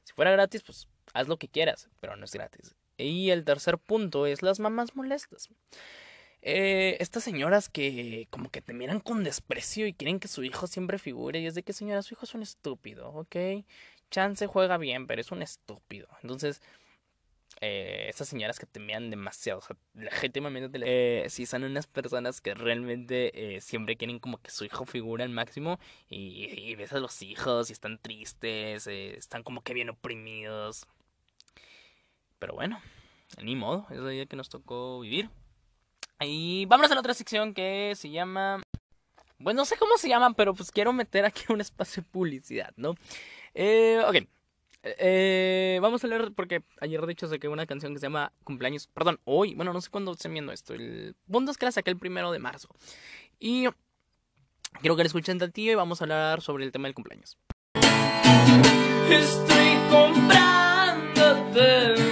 si 0.04 0.14
fuera 0.14 0.30
gratis, 0.30 0.62
pues 0.62 0.88
haz 1.14 1.28
lo 1.28 1.38
que 1.38 1.48
quieras, 1.48 1.90
pero 2.00 2.16
no 2.16 2.26
es 2.26 2.32
gratis. 2.32 2.76
Y 2.96 3.32
el 3.32 3.44
tercer 3.44 3.80
punto 3.80 4.28
es 4.28 4.44
las 4.44 4.60
mamás 4.60 4.96
molestas. 4.96 5.50
Eh, 6.44 6.98
estas 7.00 7.24
señoras 7.24 7.70
que 7.70 8.28
como 8.30 8.52
que 8.52 8.62
te 8.62 8.74
miran 8.74 9.00
con 9.00 9.24
desprecio 9.24 9.88
y 9.88 9.94
quieren 9.94 10.20
que 10.20 10.28
su 10.28 10.44
hijo 10.44 10.68
siempre 10.68 11.00
figure 11.00 11.40
y 11.40 11.48
es 11.48 11.56
de 11.56 11.64
que 11.64 11.74
señora, 11.74 12.04
su 12.04 12.14
hijo 12.14 12.26
es 12.26 12.36
un 12.36 12.44
estúpido, 12.44 13.10
¿ok? 13.10 13.36
Chance 14.12 14.46
juega 14.46 14.78
bien, 14.78 15.08
pero 15.08 15.22
es 15.22 15.32
un 15.32 15.42
estúpido. 15.42 16.08
Entonces, 16.22 16.62
eh, 17.62 18.08
esas 18.10 18.28
señoras 18.28 18.60
que 18.60 18.66
temean 18.66 19.12
demasiado. 19.12 19.60
O 19.60 19.62
sea, 19.62 19.78
legítimamente, 19.94 20.80
eh, 20.84 21.30
si 21.30 21.46
son 21.46 21.64
unas 21.64 21.86
personas 21.88 22.42
que 22.42 22.56
realmente 22.56 23.56
eh, 23.56 23.62
siempre 23.62 23.96
quieren 23.96 24.20
como 24.20 24.40
que 24.40 24.50
su 24.50 24.66
hijo 24.66 24.86
figura 24.86 25.24
al 25.24 25.30
máximo 25.30 25.80
y, 26.10 26.74
ves 26.76 26.92
a 26.94 27.00
los 27.00 27.22
hijos 27.22 27.70
y 27.70 27.74
están 27.74 28.00
tristes, 28.00 28.88
eh, 28.88 29.16
están 29.16 29.44
como 29.44 29.62
que 29.62 29.76
bien 29.76 29.90
oprimidos. 29.90 30.88
Pero 32.40 32.56
bueno, 32.56 32.82
ni 33.42 33.56
modo, 33.56 33.86
es 33.92 33.98
el 34.00 34.10
día 34.10 34.26
que 34.26 34.36
nos 34.36 34.50
tocó 34.50 35.00
vivir. 35.02 35.30
Y 36.20 36.66
vámonos 36.66 36.92
a 36.92 36.96
la 36.96 37.02
otra 37.02 37.14
sección 37.14 37.54
que 37.54 37.94
se 37.96 38.10
llama... 38.10 38.62
Bueno, 39.38 39.62
no 39.62 39.66
sé 39.66 39.76
cómo 39.78 39.98
se 39.98 40.08
llama, 40.08 40.34
pero 40.34 40.54
pues 40.54 40.72
quiero 40.72 40.94
meter 40.94 41.26
aquí 41.26 41.44
un 41.50 41.62
espacio 41.62 42.04
de 42.04 42.10
publicidad, 42.10 42.74
¿no? 42.76 42.96
Eh, 43.54 44.02
ok. 44.08 44.28
Eh, 44.84 45.80
vamos 45.82 46.04
a 46.04 46.08
leer, 46.08 46.32
porque 46.36 46.64
ayer 46.80 47.00
he 47.04 47.08
dicho 47.08 47.28
que 47.40 47.48
una 47.48 47.68
canción 47.68 47.94
que 47.94 48.00
se 48.00 48.08
llama 48.08 48.34
Cumpleaños, 48.44 48.88
perdón, 48.88 49.20
hoy, 49.26 49.54
bueno, 49.54 49.74
no 49.74 49.82
sé 49.82 49.90
cuándo 49.90 50.14
estén 50.14 50.34
viendo 50.34 50.52
esto. 50.52 50.74
El 50.74 51.16
punto 51.30 51.52
que 51.58 51.66
la 51.66 51.72
saqué 51.72 51.92
el 51.92 51.98
primero 51.98 52.32
de 52.32 52.40
marzo. 52.40 52.70
Y 53.40 53.68
quiero 54.80 54.96
que 54.96 55.04
la 55.04 55.08
escuchen 55.08 55.38
tío 55.52 55.72
y 55.72 55.76
vamos 55.76 56.02
a 56.02 56.06
hablar 56.06 56.42
sobre 56.42 56.66
el 56.66 56.72
tema 56.72 56.88
del 56.88 56.96
cumpleaños. 56.96 57.38
Estoy 59.10 59.78
comprándote 59.90 62.11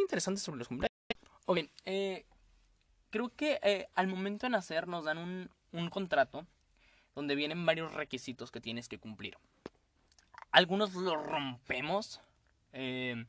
interesante 0.00 0.40
sobre 0.40 0.58
los 0.58 0.68
cumpleaños. 0.68 0.92
Ok, 1.46 1.58
eh, 1.84 2.24
creo 3.10 3.30
que 3.34 3.58
eh, 3.62 3.88
al 3.94 4.06
momento 4.06 4.46
de 4.46 4.50
nacer 4.50 4.86
nos 4.88 5.04
dan 5.04 5.18
un, 5.18 5.50
un 5.72 5.90
contrato 5.90 6.46
donde 7.14 7.34
vienen 7.34 7.64
varios 7.66 7.92
requisitos 7.94 8.50
que 8.50 8.60
tienes 8.60 8.88
que 8.88 8.98
cumplir. 8.98 9.36
Algunos 10.50 10.94
los 10.94 11.24
rompemos. 11.24 12.20
Eh, 12.72 13.26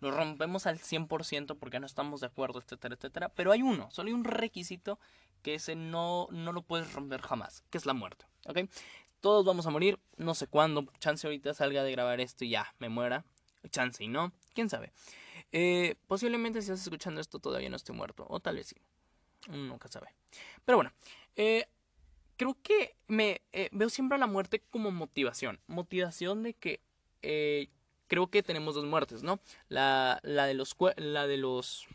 los 0.00 0.14
rompemos 0.14 0.66
al 0.66 0.78
100% 0.78 1.56
porque 1.58 1.80
no 1.80 1.86
estamos 1.86 2.20
de 2.20 2.26
acuerdo, 2.26 2.60
etcétera, 2.60 2.94
etcétera. 2.94 3.28
Pero 3.30 3.50
hay 3.52 3.62
uno, 3.62 3.90
solo 3.90 4.08
hay 4.08 4.14
un 4.14 4.24
requisito 4.24 4.98
que 5.42 5.54
ese 5.54 5.74
no, 5.74 6.28
no 6.30 6.52
lo 6.52 6.62
puedes 6.62 6.92
romper 6.92 7.20
jamás, 7.20 7.64
que 7.70 7.78
es 7.78 7.86
la 7.86 7.94
muerte. 7.94 8.26
¿Ok? 8.46 8.58
Todos 9.20 9.44
vamos 9.44 9.66
a 9.66 9.70
morir, 9.70 9.98
no 10.16 10.34
sé 10.34 10.46
cuándo. 10.46 10.86
Chance 11.00 11.26
ahorita 11.26 11.54
salga 11.54 11.82
de 11.82 11.90
grabar 11.90 12.20
esto 12.20 12.44
y 12.44 12.50
ya, 12.50 12.72
me 12.78 12.88
muera. 12.88 13.24
Chance 13.70 14.04
y 14.04 14.08
no, 14.08 14.32
quién 14.54 14.68
sabe. 14.68 14.92
Eh, 15.52 15.96
posiblemente 16.06 16.60
si 16.60 16.70
estás 16.70 16.82
escuchando 16.82 17.20
esto 17.20 17.38
todavía 17.38 17.70
no 17.70 17.76
estoy 17.76 17.94
muerto, 17.94 18.26
o 18.28 18.40
tal 18.40 18.56
vez 18.56 18.68
sí. 18.68 18.76
Nunca 19.48 19.88
sabe. 19.88 20.08
Pero 20.64 20.78
bueno, 20.78 20.92
eh, 21.36 21.66
creo 22.36 22.56
que 22.62 22.96
me 23.06 23.42
eh, 23.52 23.68
veo 23.72 23.88
siempre 23.88 24.16
a 24.16 24.18
la 24.18 24.26
muerte 24.26 24.62
como 24.70 24.90
motivación. 24.90 25.60
Motivación 25.66 26.42
de 26.42 26.54
que 26.54 26.80
eh, 27.22 27.68
creo 28.06 28.28
que 28.28 28.42
tenemos 28.42 28.74
dos 28.74 28.84
muertes, 28.84 29.22
¿no? 29.22 29.40
La, 29.68 30.20
la, 30.22 30.46
de 30.46 30.54
los, 30.54 30.76
la 30.96 31.26
de 31.26 31.36
los 31.36 31.86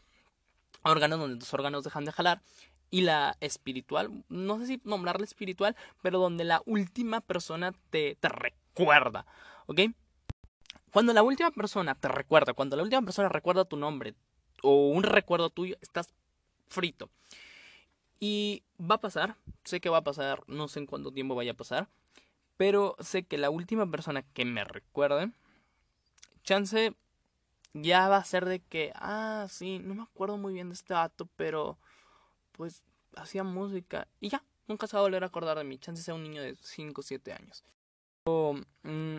órganos, 0.84 1.20
donde 1.20 1.40
los 1.40 1.54
órganos 1.54 1.84
dejan 1.84 2.06
de 2.06 2.12
jalar. 2.12 2.42
Y 2.90 3.02
la 3.02 3.38
espiritual, 3.40 4.24
no 4.30 4.60
sé 4.60 4.68
si 4.68 4.82
nombrarla 4.84 5.26
espiritual, 5.26 5.76
pero 6.04 6.20
donde 6.20 6.44
la 6.44 6.62
última 6.66 7.22
persona 7.22 7.74
te, 7.90 8.16
te 8.20 8.30
recuerda, 8.30 9.26
¿ok? 9.66 9.80
Cuando 10.94 11.12
la 11.12 11.24
última 11.24 11.50
persona 11.50 11.96
te 11.96 12.08
recuerda, 12.08 12.54
cuando 12.54 12.76
la 12.76 12.84
última 12.84 13.02
persona 13.02 13.28
recuerda 13.28 13.66
tu 13.66 13.78
nombre 13.78 14.14
o 14.62 14.90
un 14.90 15.02
recuerdo 15.02 15.50
tuyo, 15.50 15.76
estás 15.82 16.14
frito. 16.68 17.10
Y 18.20 18.62
va 18.80 18.96
a 18.96 19.02
pasar, 19.02 19.36
sé 19.64 19.82
que 19.82 19.90
va 19.90 19.98
a 19.98 20.04
pasar, 20.04 20.44
no 20.46 20.68
sé 20.68 20.82
en 20.82 20.86
cuánto 20.86 21.12
tiempo 21.12 21.34
vaya 21.34 21.54
a 21.54 21.56
pasar, 21.56 21.90
pero 22.58 22.96
sé 23.00 23.24
que 23.24 23.40
la 23.40 23.50
última 23.50 23.90
persona 23.90 24.22
que 24.22 24.46
me 24.46 24.64
recuerde, 24.64 25.32
chance 26.44 26.96
ya 27.74 28.08
va 28.08 28.18
a 28.18 28.24
ser 28.24 28.46
de 28.46 28.60
que, 28.60 28.92
ah, 28.94 29.48
sí, 29.50 29.80
no 29.80 29.96
me 29.96 30.04
acuerdo 30.04 30.38
muy 30.38 30.54
bien 30.54 30.70
de 30.70 30.76
este 30.76 30.94
dato, 30.94 31.28
pero 31.36 31.80
pues 32.52 32.84
hacía 33.16 33.44
música 33.44 34.08
y 34.20 34.30
ya, 34.30 34.44
nunca 34.68 34.86
se 34.86 34.96
va 34.96 35.00
a 35.00 35.06
volver 35.06 35.24
a 35.24 35.28
acordar 35.28 35.58
de 35.58 35.64
mí, 35.64 35.80
chance 35.80 36.04
sea 36.04 36.14
un 36.14 36.22
niño 36.22 36.44
de 36.44 36.56
5 36.62 37.02
o 37.02 37.04
7 37.04 37.34
años. 37.34 37.64
Mm, 38.26 39.18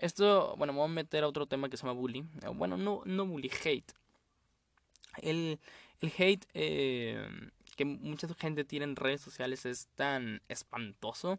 esto, 0.00 0.54
bueno, 0.56 0.72
me 0.72 0.78
voy 0.78 0.86
a 0.86 0.92
meter 0.92 1.24
a 1.24 1.28
otro 1.28 1.46
tema 1.46 1.68
que 1.68 1.76
se 1.76 1.82
llama 1.82 1.98
bullying. 1.98 2.24
Bueno, 2.54 2.76
no, 2.76 3.02
no 3.04 3.26
bully, 3.26 3.50
hate. 3.64 3.92
El, 5.18 5.58
el 6.00 6.12
hate 6.16 6.46
eh, 6.54 7.28
que 7.76 7.84
mucha 7.84 8.26
gente 8.38 8.64
tiene 8.64 8.84
en 8.84 8.96
redes 8.96 9.20
sociales 9.20 9.66
es 9.66 9.88
tan 9.94 10.40
espantoso. 10.48 11.38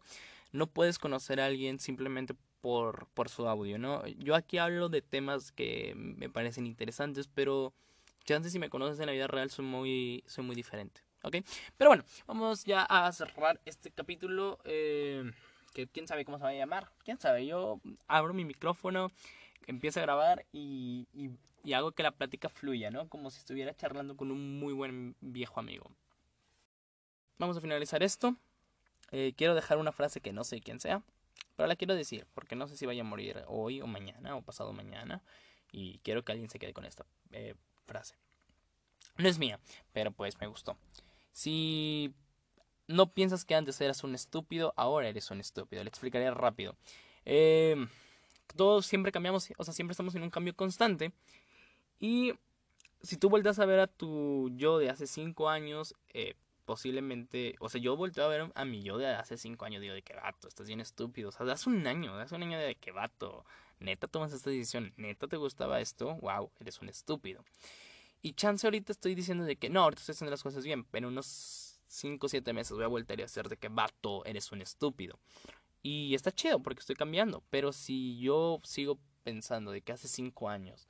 No 0.51 0.67
puedes 0.67 0.99
conocer 0.99 1.41
a 1.41 1.47
alguien 1.47 1.79
simplemente 1.79 2.35
por, 2.61 3.07
por 3.15 3.29
su 3.29 3.47
audio, 3.47 3.79
¿no? 3.79 4.05
Yo 4.07 4.35
aquí 4.35 4.59
hablo 4.59 4.87
de 4.87 5.01
temas 5.01 5.51
que 5.51 5.93
me 5.95 6.29
parecen 6.29 6.67
interesantes, 6.67 7.27
pero 7.27 7.73
antes 8.29 8.51
si 8.51 8.59
me 8.59 8.69
conoces 8.69 8.99
en 8.99 9.07
la 9.07 9.11
vida 9.11 9.27
real 9.27 9.49
soy 9.49 9.65
muy, 9.65 10.23
soy 10.27 10.45
muy 10.45 10.55
diferente, 10.55 11.01
¿ok? 11.23 11.37
Pero 11.75 11.89
bueno, 11.89 12.03
vamos 12.27 12.63
ya 12.63 12.83
a 12.83 13.11
cerrar 13.11 13.59
este 13.65 13.89
capítulo. 13.91 14.59
Eh, 14.63 15.29
que 15.73 15.87
quién 15.87 16.07
sabe 16.07 16.25
cómo 16.25 16.37
se 16.37 16.43
va 16.43 16.51
a 16.51 16.53
llamar. 16.53 16.89
Quién 17.03 17.19
sabe, 17.19 17.45
yo 17.45 17.79
abro 18.07 18.33
mi 18.33 18.45
micrófono, 18.45 19.11
empiezo 19.67 19.99
a 19.99 20.03
grabar 20.03 20.45
y, 20.51 21.07
y, 21.13 21.73
hago 21.73 21.91
que 21.91 22.03
la 22.03 22.11
plática 22.11 22.49
fluya, 22.49 22.91
¿no? 22.91 23.09
Como 23.09 23.29
si 23.31 23.39
estuviera 23.39 23.75
charlando 23.75 24.15
con 24.15 24.31
un 24.31 24.59
muy 24.59 24.73
buen 24.73 25.15
viejo 25.21 25.59
amigo. 25.59 25.89
Vamos 27.37 27.57
a 27.57 27.61
finalizar 27.61 28.03
esto. 28.03 28.35
Eh, 29.11 29.33
quiero 29.35 29.55
dejar 29.55 29.77
una 29.77 29.91
frase 29.91 30.21
que 30.21 30.33
no 30.33 30.43
sé 30.43 30.61
quién 30.61 30.79
sea, 30.79 31.03
pero 31.55 31.67
la 31.67 31.75
quiero 31.75 31.95
decir, 31.95 32.27
porque 32.33 32.55
no 32.55 32.67
sé 32.67 32.77
si 32.77 32.85
vaya 32.85 33.01
a 33.01 33.05
morir 33.05 33.43
hoy 33.47 33.81
o 33.81 33.87
mañana 33.87 34.35
o 34.35 34.41
pasado 34.41 34.73
mañana. 34.73 35.21
Y 35.71 35.99
quiero 35.99 36.23
que 36.23 36.31
alguien 36.31 36.49
se 36.49 36.59
quede 36.59 36.73
con 36.73 36.85
esta 36.85 37.05
eh, 37.31 37.55
frase. 37.85 38.15
No 39.17 39.27
es 39.27 39.39
mía, 39.39 39.59
pero 39.91 40.11
pues 40.11 40.39
me 40.39 40.47
gustó. 40.47 40.77
Si 41.31 42.13
no 42.87 43.11
piensas 43.13 43.45
que 43.45 43.55
antes 43.55 43.79
eras 43.81 44.03
un 44.03 44.15
estúpido, 44.15 44.73
ahora 44.75 45.09
eres 45.09 45.31
un 45.31 45.39
estúpido. 45.39 45.83
Le 45.83 45.89
explicaré 45.89 46.29
rápido. 46.31 46.75
Eh, 47.25 47.75
todos 48.55 48.85
siempre 48.85 49.11
cambiamos, 49.11 49.49
o 49.57 49.63
sea, 49.63 49.73
siempre 49.73 49.93
estamos 49.93 50.15
en 50.15 50.23
un 50.23 50.29
cambio 50.29 50.55
constante. 50.55 51.13
Y 51.99 52.33
si 53.01 53.17
tú 53.17 53.29
vueltas 53.29 53.59
a 53.59 53.65
ver 53.65 53.79
a 53.79 53.87
tu 53.87 54.49
yo 54.55 54.77
de 54.77 54.89
hace 54.89 55.07
5 55.07 55.49
años, 55.49 55.95
eh, 56.13 56.35
posiblemente, 56.65 57.55
o 57.59 57.69
sea, 57.69 57.81
yo 57.81 57.95
volteo 57.95 58.25
a 58.25 58.29
ver 58.29 58.51
a 58.53 58.65
mi 58.65 58.83
yo 58.83 58.97
de 58.97 59.07
hace 59.07 59.37
5 59.37 59.65
años, 59.65 59.81
digo, 59.81 59.93
de 59.93 60.01
que 60.01 60.15
vato, 60.15 60.47
estás 60.47 60.67
bien 60.67 60.79
estúpido. 60.81 61.29
O 61.29 61.31
sea, 61.31 61.45
hace 61.51 61.69
un 61.69 61.85
año, 61.87 62.15
hace 62.17 62.35
un 62.35 62.43
año 62.43 62.57
de 62.57 62.75
que 62.75 62.91
vato, 62.91 63.45
neta 63.79 64.07
tomas 64.07 64.33
esta 64.33 64.49
decisión, 64.49 64.93
neta 64.97 65.27
te 65.27 65.37
gustaba 65.37 65.81
esto, 65.81 66.15
wow, 66.15 66.51
eres 66.59 66.81
un 66.81 66.89
estúpido. 66.89 67.43
Y 68.21 68.33
chance 68.33 68.65
ahorita 68.65 68.93
estoy 68.93 69.15
diciendo 69.15 69.43
de 69.43 69.57
que 69.57 69.69
no, 69.69 69.81
ahorita 69.83 69.99
estoy 69.99 70.13
haciendo 70.13 70.31
las 70.31 70.43
cosas 70.43 70.63
bien, 70.63 70.85
pero 70.85 71.09
unos 71.09 71.62
5 71.93 72.25
o 72.25 72.29
7 72.29 72.53
meses 72.53 72.73
voy 72.73 72.83
a 72.83 72.87
volver 72.87 73.21
a 73.21 73.25
hacer 73.25 73.49
de 73.49 73.57
que 73.57 73.69
vato, 73.69 74.25
eres 74.25 74.51
un 74.51 74.61
estúpido. 74.61 75.19
Y 75.81 76.15
está 76.15 76.31
chido 76.31 76.61
porque 76.61 76.79
estoy 76.79 76.95
cambiando, 76.95 77.43
pero 77.49 77.73
si 77.73 78.19
yo 78.19 78.59
sigo 78.63 78.99
pensando 79.23 79.71
de 79.71 79.81
que 79.81 79.91
hace 79.91 80.07
5 80.07 80.49
años 80.49 80.87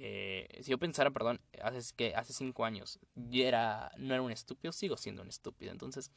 eh, 0.00 0.46
si 0.62 0.70
yo 0.70 0.78
pensara, 0.78 1.10
perdón, 1.10 1.40
hace, 1.62 1.94
que 1.96 2.14
hace 2.14 2.32
cinco 2.32 2.64
años 2.64 3.00
yo 3.16 3.44
era, 3.44 3.90
no 3.96 4.14
era 4.14 4.22
un 4.22 4.30
estúpido, 4.30 4.72
sigo 4.72 4.96
siendo 4.96 5.22
un 5.22 5.28
estúpido. 5.28 5.72
Entonces, 5.72 6.12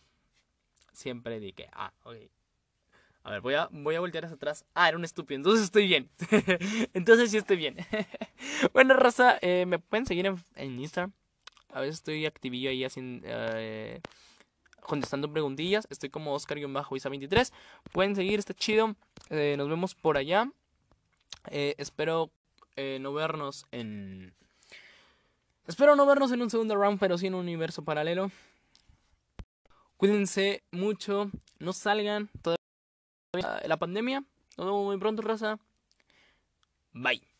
siempre 0.93 1.39
dije, 1.39 1.67
ah, 1.73 1.93
ok. 2.03 2.15
A 3.23 3.31
ver, 3.31 3.41
voy 3.41 3.53
a, 3.55 3.69
voy 3.71 3.95
a 3.95 3.99
voltear 3.99 4.25
hacia 4.25 4.35
atrás. 4.35 4.65
Ah, 4.73 4.87
era 4.87 4.97
un 4.97 5.03
estúpido, 5.03 5.37
entonces 5.37 5.65
estoy 5.65 5.87
bien. 5.87 6.09
entonces 6.93 7.31
sí 7.31 7.37
estoy 7.37 7.57
bien. 7.57 7.77
bueno, 8.73 8.95
raza, 8.95 9.37
eh, 9.41 9.65
me 9.65 9.79
pueden 9.79 10.05
seguir 10.05 10.27
en, 10.27 10.43
en, 10.55 10.79
Instagram. 10.79 11.13
A 11.73 11.81
veces 11.81 11.95
estoy 11.95 12.25
activillo 12.25 12.69
ahí 12.69 12.83
haciendo... 12.83 13.27
Eh, 13.29 14.01
contestando 14.81 15.31
preguntillas. 15.31 15.87
Estoy 15.89 16.09
como 16.09 16.35
Oscar-Isa23. 16.35 17.51
Pueden 17.91 18.15
seguir, 18.15 18.39
está 18.39 18.53
chido. 18.53 18.95
Eh, 19.29 19.55
nos 19.57 19.69
vemos 19.69 19.95
por 19.95 20.17
allá. 20.17 20.49
Eh, 21.49 21.75
espero 21.77 22.31
no 22.99 23.13
vernos 23.13 23.67
en... 23.71 24.33
Espero 25.67 25.95
no 25.95 26.05
vernos 26.07 26.31
en 26.31 26.41
un 26.41 26.49
segundo 26.49 26.75
round, 26.75 26.99
pero 26.99 27.17
sí 27.17 27.27
en 27.27 27.35
un 27.35 27.41
universo 27.41 27.83
paralelo. 27.83 28.31
Cuídense 29.97 30.63
mucho, 30.71 31.29
no 31.59 31.73
salgan 31.73 32.27
todavía 32.41 33.67
la 33.67 33.77
pandemia. 33.77 34.23
Nos 34.57 34.65
vemos 34.65 34.85
muy 34.85 34.97
pronto, 34.97 35.21
raza. 35.21 35.59
Bye. 36.91 37.30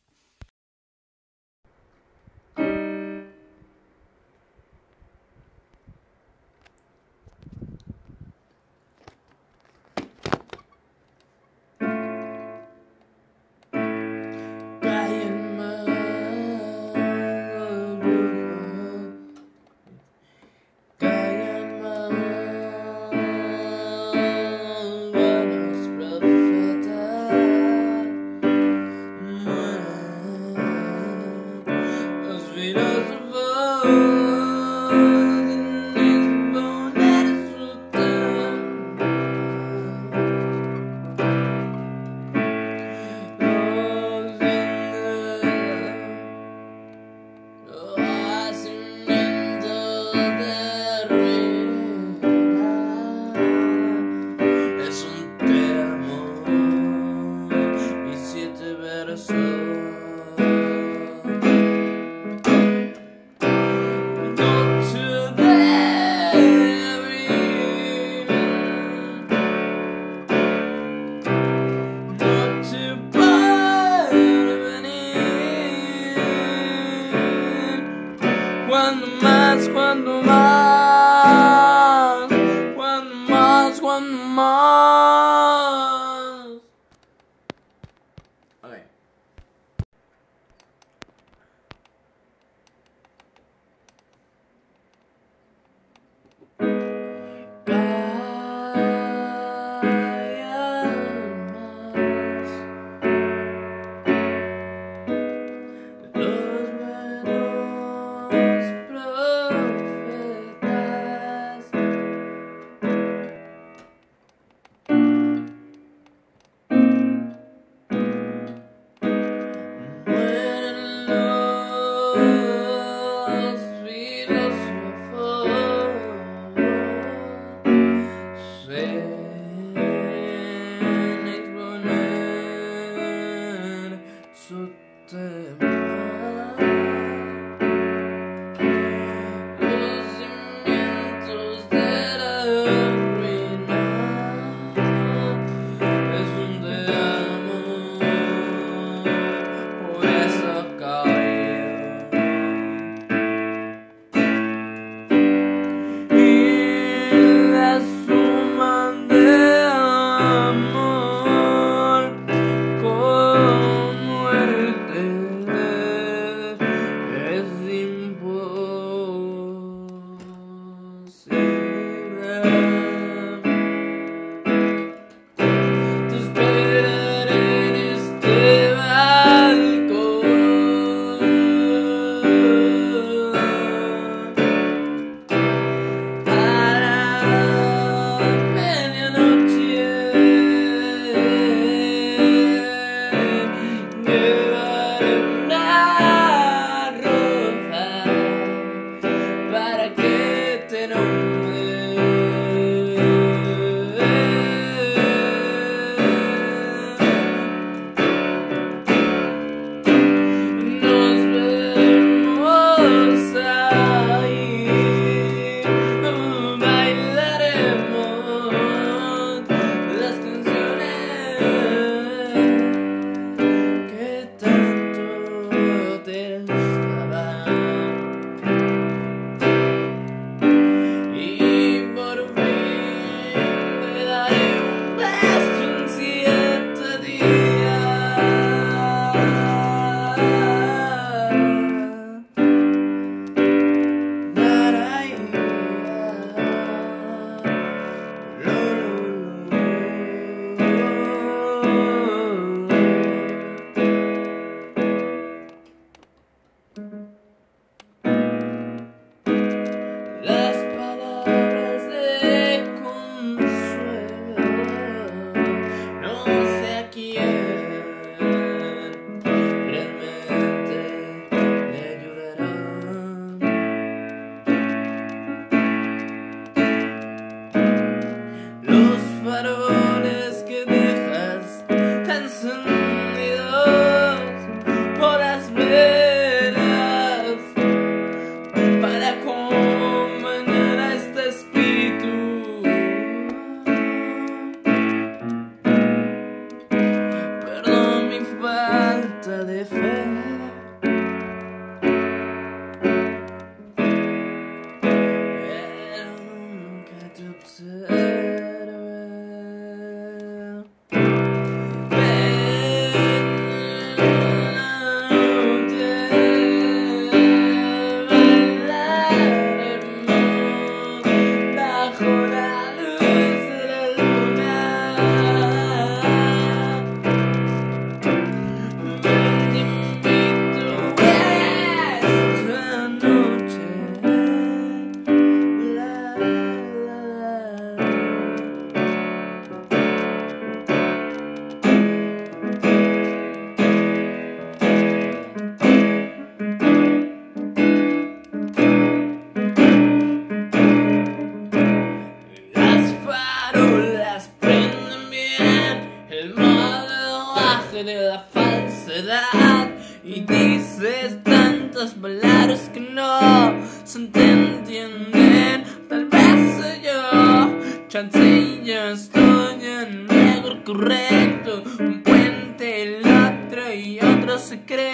chance 367.91 368.17
y 368.17 368.63
yo 368.63 368.91
estoy 368.91 369.65
en 369.65 370.07
lugar 370.07 370.63
correcto. 370.63 371.61
Un 371.77 372.01
puente, 372.01 372.83
el 372.83 372.99
otro 372.99 373.73
y 373.73 373.99
otro 373.99 374.39
se. 374.39 374.90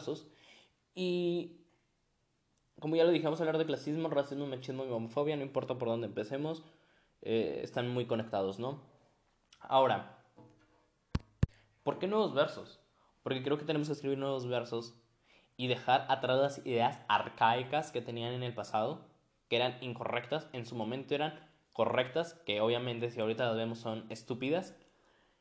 Versos 0.00 0.26
Y 0.94 1.60
como 2.80 2.96
ya 2.96 3.04
lo 3.04 3.10
dije, 3.10 3.24
vamos 3.24 3.40
a 3.40 3.44
hablar 3.44 3.58
de 3.58 3.66
clasismo, 3.66 4.08
racismo, 4.08 4.46
machismo 4.46 4.84
y 4.84 4.90
homofobia, 4.90 5.36
no 5.36 5.42
importa 5.42 5.76
por 5.78 5.88
dónde 5.88 6.06
empecemos, 6.06 6.64
eh, 7.22 7.60
están 7.62 7.88
muy 7.88 8.06
conectados, 8.06 8.58
¿no? 8.58 8.82
Ahora, 9.60 10.24
¿por 11.82 11.98
qué 11.98 12.06
nuevos 12.06 12.34
versos? 12.34 12.80
Porque 13.22 13.42
creo 13.42 13.58
que 13.58 13.66
tenemos 13.66 13.88
que 13.88 13.92
escribir 13.92 14.18
nuevos 14.18 14.48
versos 14.48 14.94
y 15.58 15.68
dejar 15.68 16.06
atrás 16.08 16.40
las 16.40 16.66
ideas 16.66 17.00
arcaicas 17.08 17.92
que 17.92 18.00
tenían 18.00 18.32
en 18.32 18.42
el 18.42 18.54
pasado, 18.54 19.06
que 19.48 19.56
eran 19.56 19.76
incorrectas, 19.82 20.48
en 20.54 20.64
su 20.64 20.74
momento 20.74 21.14
eran 21.14 21.38
correctas, 21.74 22.34
que 22.46 22.62
obviamente 22.62 23.10
si 23.10 23.20
ahorita 23.20 23.44
las 23.46 23.56
vemos 23.56 23.78
son 23.78 24.06
estúpidas. 24.10 24.74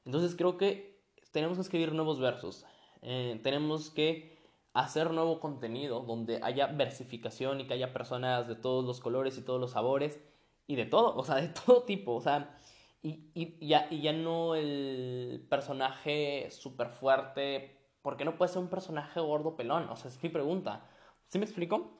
Entonces 0.03 0.35
creo 0.35 0.57
que 0.57 0.99
tenemos 1.31 1.57
que 1.57 1.61
escribir 1.61 1.93
nuevos 1.93 2.19
versos, 2.19 2.65
eh, 3.01 3.39
tenemos 3.43 3.91
que 3.91 4.38
hacer 4.73 5.11
nuevo 5.11 5.39
contenido 5.39 6.01
donde 6.01 6.39
haya 6.43 6.67
versificación 6.67 7.61
y 7.61 7.67
que 7.67 7.73
haya 7.73 7.93
personas 7.93 8.47
de 8.47 8.55
todos 8.55 8.85
los 8.85 8.99
colores 8.99 9.37
y 9.37 9.41
todos 9.41 9.59
los 9.59 9.71
sabores 9.71 10.19
y 10.67 10.75
de 10.75 10.85
todo, 10.85 11.15
o 11.15 11.23
sea, 11.23 11.35
de 11.35 11.47
todo 11.65 11.83
tipo, 11.83 12.13
o 12.15 12.21
sea, 12.21 12.57
y, 13.01 13.31
y 13.33 13.67
ya, 13.67 13.87
y 13.89 14.01
ya 14.01 14.13
no 14.13 14.55
el 14.55 15.45
personaje 15.49 16.49
súper 16.51 16.89
fuerte, 16.89 17.77
porque 18.01 18.25
no 18.25 18.37
puede 18.37 18.51
ser 18.51 18.61
un 18.61 18.69
personaje 18.69 19.19
gordo 19.19 19.55
pelón, 19.55 19.89
o 19.89 19.95
sea, 19.95 20.11
es 20.11 20.21
mi 20.21 20.29
pregunta. 20.29 20.85
¿Sí 21.27 21.37
me 21.39 21.45
explico? 21.45 21.99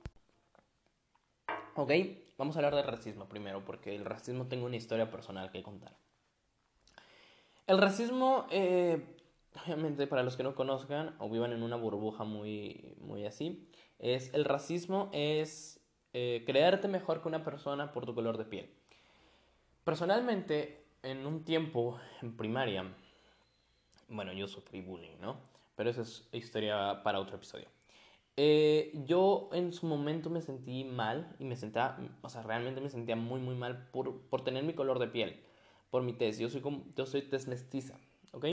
Ok, 1.76 1.92
vamos 2.38 2.56
a 2.56 2.60
hablar 2.60 2.76
del 2.76 2.86
racismo 2.86 3.28
primero, 3.30 3.64
porque 3.64 3.96
el 3.96 4.06
racismo 4.06 4.48
tengo 4.48 4.66
una 4.66 4.76
historia 4.76 5.10
personal 5.10 5.52
que 5.52 5.64
contar. 5.64 5.96
El 7.68 7.78
racismo, 7.78 8.48
eh, 8.50 9.18
obviamente 9.56 10.08
para 10.08 10.24
los 10.24 10.38
que 10.38 10.44
no 10.44 10.56
conozcan 10.56 11.16
o 11.20 11.30
vivan 11.30 11.54
en 11.54 11.64
una 11.64 11.76
burbuja 11.76 12.24
muy, 12.24 12.96
muy 13.00 13.26
así, 13.26 13.68
es 14.00 14.34
el 14.34 14.46
racismo 14.46 15.10
es 15.14 15.80
eh, 16.14 16.44
creerte 16.46 16.88
mejor 16.88 17.22
que 17.22 17.28
una 17.28 17.44
persona 17.44 17.92
por 17.92 18.06
tu 18.06 18.16
color 18.16 18.38
de 18.38 18.46
piel. 18.46 18.70
Personalmente, 19.84 20.86
en 21.04 21.26
un 21.26 21.44
tiempo 21.44 22.00
en 22.22 22.36
primaria, 22.36 22.86
bueno, 24.08 24.34
yo 24.34 24.48
sufrí 24.48 24.82
bullying, 24.82 25.18
¿no? 25.22 25.38
Pero 25.76 25.90
esa 25.90 26.02
es 26.02 26.28
historia 26.32 27.02
para 27.04 27.20
otro 27.20 27.38
episodio. 27.38 27.68
Eh, 28.38 28.92
yo 29.06 29.50
en 29.54 29.74
su 29.74 29.86
momento 29.86 30.30
me 30.30 30.42
sentí 30.42 30.84
mal 30.84 31.36
y 31.40 31.46
me 31.46 31.56
sentía, 31.56 31.98
o 32.22 32.30
sea, 32.30 32.42
realmente 32.42 32.82
me 32.82 32.90
sentía 32.90 33.16
muy, 33.16 33.40
muy 33.40 33.56
mal 33.56 33.90
por, 33.92 34.22
por 34.30 34.44
tener 34.44 34.64
mi 34.64 34.74
color 34.74 35.00
de 35.00 35.08
piel, 35.08 35.44
por 35.90 36.04
mi 36.04 36.14
tez. 36.14 36.40
Yo 36.40 36.50
soy, 36.50 36.64
yo 36.96 37.06
soy 37.06 37.22
tez 37.22 37.48
mestiza, 37.48 38.00
¿ok? 38.32 38.46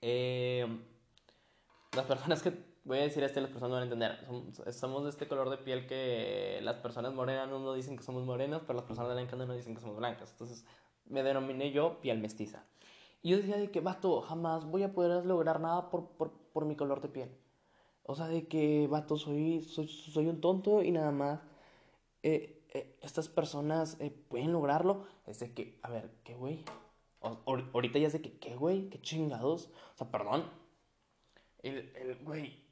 Eh, 0.00 0.66
las 1.94 2.06
personas 2.06 2.42
que 2.42 2.52
voy 2.84 2.98
a 2.98 3.02
decir 3.02 3.22
esto, 3.22 3.40
las 3.40 3.50
personas 3.50 3.72
van 3.72 3.80
a 3.80 3.84
entender. 3.84 4.72
Somos, 4.72 5.04
de 5.04 5.10
este 5.10 5.28
color 5.28 5.50
de 5.50 5.58
piel 5.58 5.86
que 5.86 6.60
las 6.62 6.76
personas 6.76 7.12
morenas 7.12 7.48
no 7.48 7.72
dicen 7.74 7.96
que 7.96 8.02
somos 8.02 8.24
morenas, 8.24 8.62
pero 8.66 8.74
las 8.74 8.84
personas 8.84 9.12
blancas 9.12 9.38
no 9.38 9.54
dicen 9.54 9.74
que 9.74 9.80
somos 9.80 9.96
blancas. 9.96 10.30
Entonces 10.32 10.64
me 11.06 11.22
denominé 11.22 11.72
yo 11.72 12.00
piel 12.00 12.18
mestiza. 12.18 12.64
Y 13.22 13.30
yo 13.30 13.36
decía 13.36 13.56
de 13.56 13.70
que, 13.70 13.80
vato, 13.80 14.22
jamás 14.22 14.64
voy 14.64 14.82
a 14.82 14.92
poder 14.92 15.26
lograr 15.26 15.60
nada 15.60 15.90
por, 15.90 16.08
por, 16.10 16.32
por 16.52 16.64
mi 16.64 16.76
color 16.76 17.00
de 17.00 17.08
piel. 17.08 17.30
O 18.04 18.14
sea, 18.14 18.28
de 18.28 18.48
que, 18.48 18.86
vato, 18.88 19.16
soy, 19.16 19.62
soy, 19.62 19.88
soy 19.88 20.26
un 20.26 20.40
tonto 20.40 20.82
y 20.82 20.90
nada 20.90 21.12
más. 21.12 21.40
Eh, 22.22 22.66
eh, 22.72 22.98
estas 23.02 23.28
personas 23.28 23.96
eh, 24.00 24.10
pueden 24.10 24.52
lograrlo. 24.52 25.06
Es 25.26 25.40
de 25.40 25.52
que, 25.52 25.78
a 25.82 25.90
ver, 25.90 26.10
¿qué 26.24 26.34
güey? 26.34 26.64
Ahorita 27.22 27.98
ya 27.98 28.08
es 28.08 28.20
que, 28.20 28.38
¿qué 28.38 28.56
güey? 28.56 28.88
¿Qué 28.88 29.00
chingados? 29.00 29.70
O 29.94 29.96
sea, 29.96 30.10
perdón. 30.10 30.44
El, 31.62 31.92
el 31.96 32.16
güey. 32.22 32.64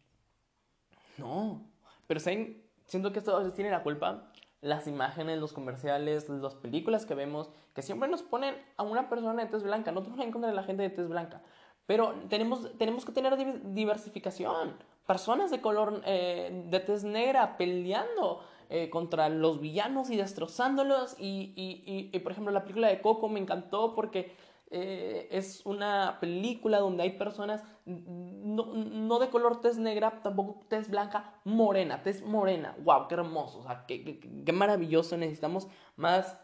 No. 1.19 1.63
Pero 2.07 2.21
¿saben? 2.21 2.69
siento 2.89 3.13
que 3.13 3.21
esto 3.21 3.37
a 3.37 3.39
veces 3.39 3.55
tiene 3.55 3.71
la 3.71 3.83
culpa. 3.83 4.33
Las 4.61 4.89
imágenes, 4.89 5.39
los 5.39 5.53
comerciales, 5.53 6.29
las 6.29 6.57
películas 6.57 7.07
que 7.07 7.15
vemos, 7.15 7.51
que 7.75 7.83
siempre 7.83 8.09
nos 8.09 8.23
ponen 8.23 8.57
a 8.77 8.83
una 8.83 9.09
persona 9.09 9.45
de 9.45 9.49
tez 9.49 9.63
blanca. 9.63 9.93
No 9.93 10.03
tengo 10.03 10.21
en 10.21 10.33
contra 10.33 10.51
de 10.51 10.57
la 10.57 10.65
gente 10.65 10.83
de 10.83 10.91
tez 10.91 11.09
blanca. 11.09 11.43
Pero 11.87 12.15
tenemos, 12.29 12.77
tenemos 12.77 13.05
que 13.05 13.13
tener 13.13 13.37
diversificación. 13.73 14.77
Personas 15.07 15.51
de 15.51 15.61
color, 15.61 16.03
eh, 16.05 16.65
de 16.67 16.81
tez 16.81 17.05
negra 17.05 17.57
peleando 17.57 18.43
eh, 18.71 18.91
contra 18.91 19.29
los 19.29 19.61
villanos 19.61 20.11
y 20.11 20.17
destrozándolos. 20.17 21.17
Y, 21.19 21.53
y, 21.57 22.11
y, 22.13 22.19
por 22.21 22.33
ejemplo, 22.33 22.53
la 22.53 22.63
película 22.63 22.89
de 22.89 23.01
Coco 23.01 23.29
me 23.29 23.41
encantó 23.41 23.95
porque 23.95 24.37
eh, 24.71 25.29
es 25.31 25.65
una 25.65 26.19
película 26.21 26.81
donde 26.81 27.03
hay 27.03 27.11
personas 27.13 27.63
no, 27.87 29.19
de 29.19 29.31
color 29.31 29.63
tez 29.63 29.79
negra, 29.79 30.21
tampoco 30.23 30.67
tez 30.69 30.91
blanca, 30.91 31.41
morena, 31.45 32.03
tez 32.03 32.23
morena. 32.23 32.77
¡Wow! 32.85 33.09
¡Qué 33.09 33.15
hermoso! 33.15 33.61
O 33.61 33.63
sea, 33.63 33.87
qué, 33.87 34.21
qué, 34.45 34.53
maravilloso. 34.53 35.17
Necesitamos 35.17 35.69
más 35.97 36.39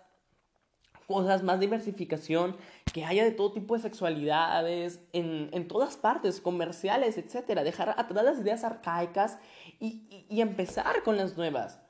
cosas, 1.06 1.42
más 1.42 1.60
diversificación, 1.60 2.56
que 2.94 3.04
haya 3.04 3.24
de 3.24 3.32
todo 3.32 3.52
tipo 3.52 3.74
de 3.74 3.82
sexualidades 3.82 5.04
en, 5.12 5.50
en 5.52 5.68
todas 5.68 5.98
partes, 5.98 6.40
comerciales, 6.40 7.18
etcétera. 7.18 7.62
Dejar 7.62 7.90
atrás 7.90 8.24
las 8.24 8.38
ideas 8.38 8.64
arcaicas 8.64 9.38
y, 9.80 10.26
y, 10.30 10.40
empezar 10.40 11.02
con 11.02 11.18
las 11.18 11.36
nuevas. 11.36 11.83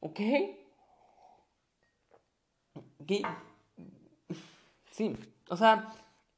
¿Ok? 0.00 0.20
Sí, 4.90 5.16
o 5.48 5.56
sea, 5.56 5.92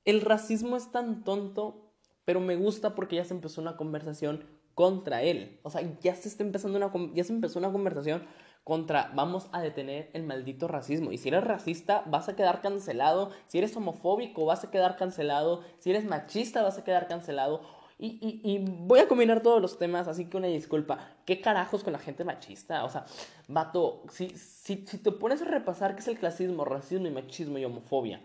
el 0.04 0.20
racismo 0.20 0.76
es 0.76 0.90
tan 0.90 1.24
tonto, 1.24 1.92
pero 2.24 2.40
me 2.40 2.56
gusta 2.56 2.94
porque 2.94 3.16
ya 3.16 3.24
se 3.24 3.34
empezó 3.34 3.60
una 3.60 3.76
conversación 3.76 4.44
contra 4.74 5.22
él. 5.22 5.60
O 5.62 5.70
sea, 5.70 5.82
ya 6.00 6.14
se 6.14 6.28
está 6.28 6.42
empezando 6.42 6.78
una 6.78 7.14
ya 7.14 7.24
se 7.24 7.32
empezó 7.32 7.58
una 7.58 7.72
conversación 7.72 8.22
contra 8.64 9.10
vamos 9.14 9.48
a 9.52 9.62
detener 9.62 10.10
el 10.12 10.24
maldito 10.24 10.68
racismo. 10.68 11.10
Y 11.10 11.18
si 11.18 11.28
eres 11.28 11.44
racista, 11.44 12.02
vas 12.06 12.28
a 12.28 12.36
quedar 12.36 12.60
cancelado. 12.60 13.30
Si 13.46 13.58
eres 13.58 13.76
homofóbico, 13.76 14.44
vas 14.44 14.64
a 14.64 14.70
quedar 14.70 14.96
cancelado. 14.96 15.62
Si 15.78 15.90
eres 15.90 16.04
machista, 16.04 16.62
vas 16.62 16.78
a 16.78 16.84
quedar 16.84 17.08
cancelado. 17.08 17.62
Y, 18.00 18.64
voy 18.64 19.00
a 19.00 19.08
combinar 19.08 19.42
todos 19.42 19.60
los 19.60 19.76
temas, 19.76 20.06
así 20.06 20.26
que 20.26 20.36
una 20.36 20.46
disculpa. 20.46 20.98
¿Qué 21.24 21.40
carajos 21.40 21.82
con 21.82 21.92
la 21.92 21.98
gente 21.98 22.24
machista? 22.24 22.84
O 22.84 22.90
sea, 22.90 23.06
vato, 23.48 24.04
si, 24.10 24.30
si, 24.30 24.76
te 24.76 25.10
pones 25.10 25.42
a 25.42 25.46
repasar 25.46 25.94
qué 25.94 26.00
es 26.00 26.08
el 26.08 26.18
clasismo, 26.18 26.64
racismo 26.64 27.08
y 27.08 27.10
machismo 27.10 27.58
y 27.58 27.64
homofobia, 27.64 28.20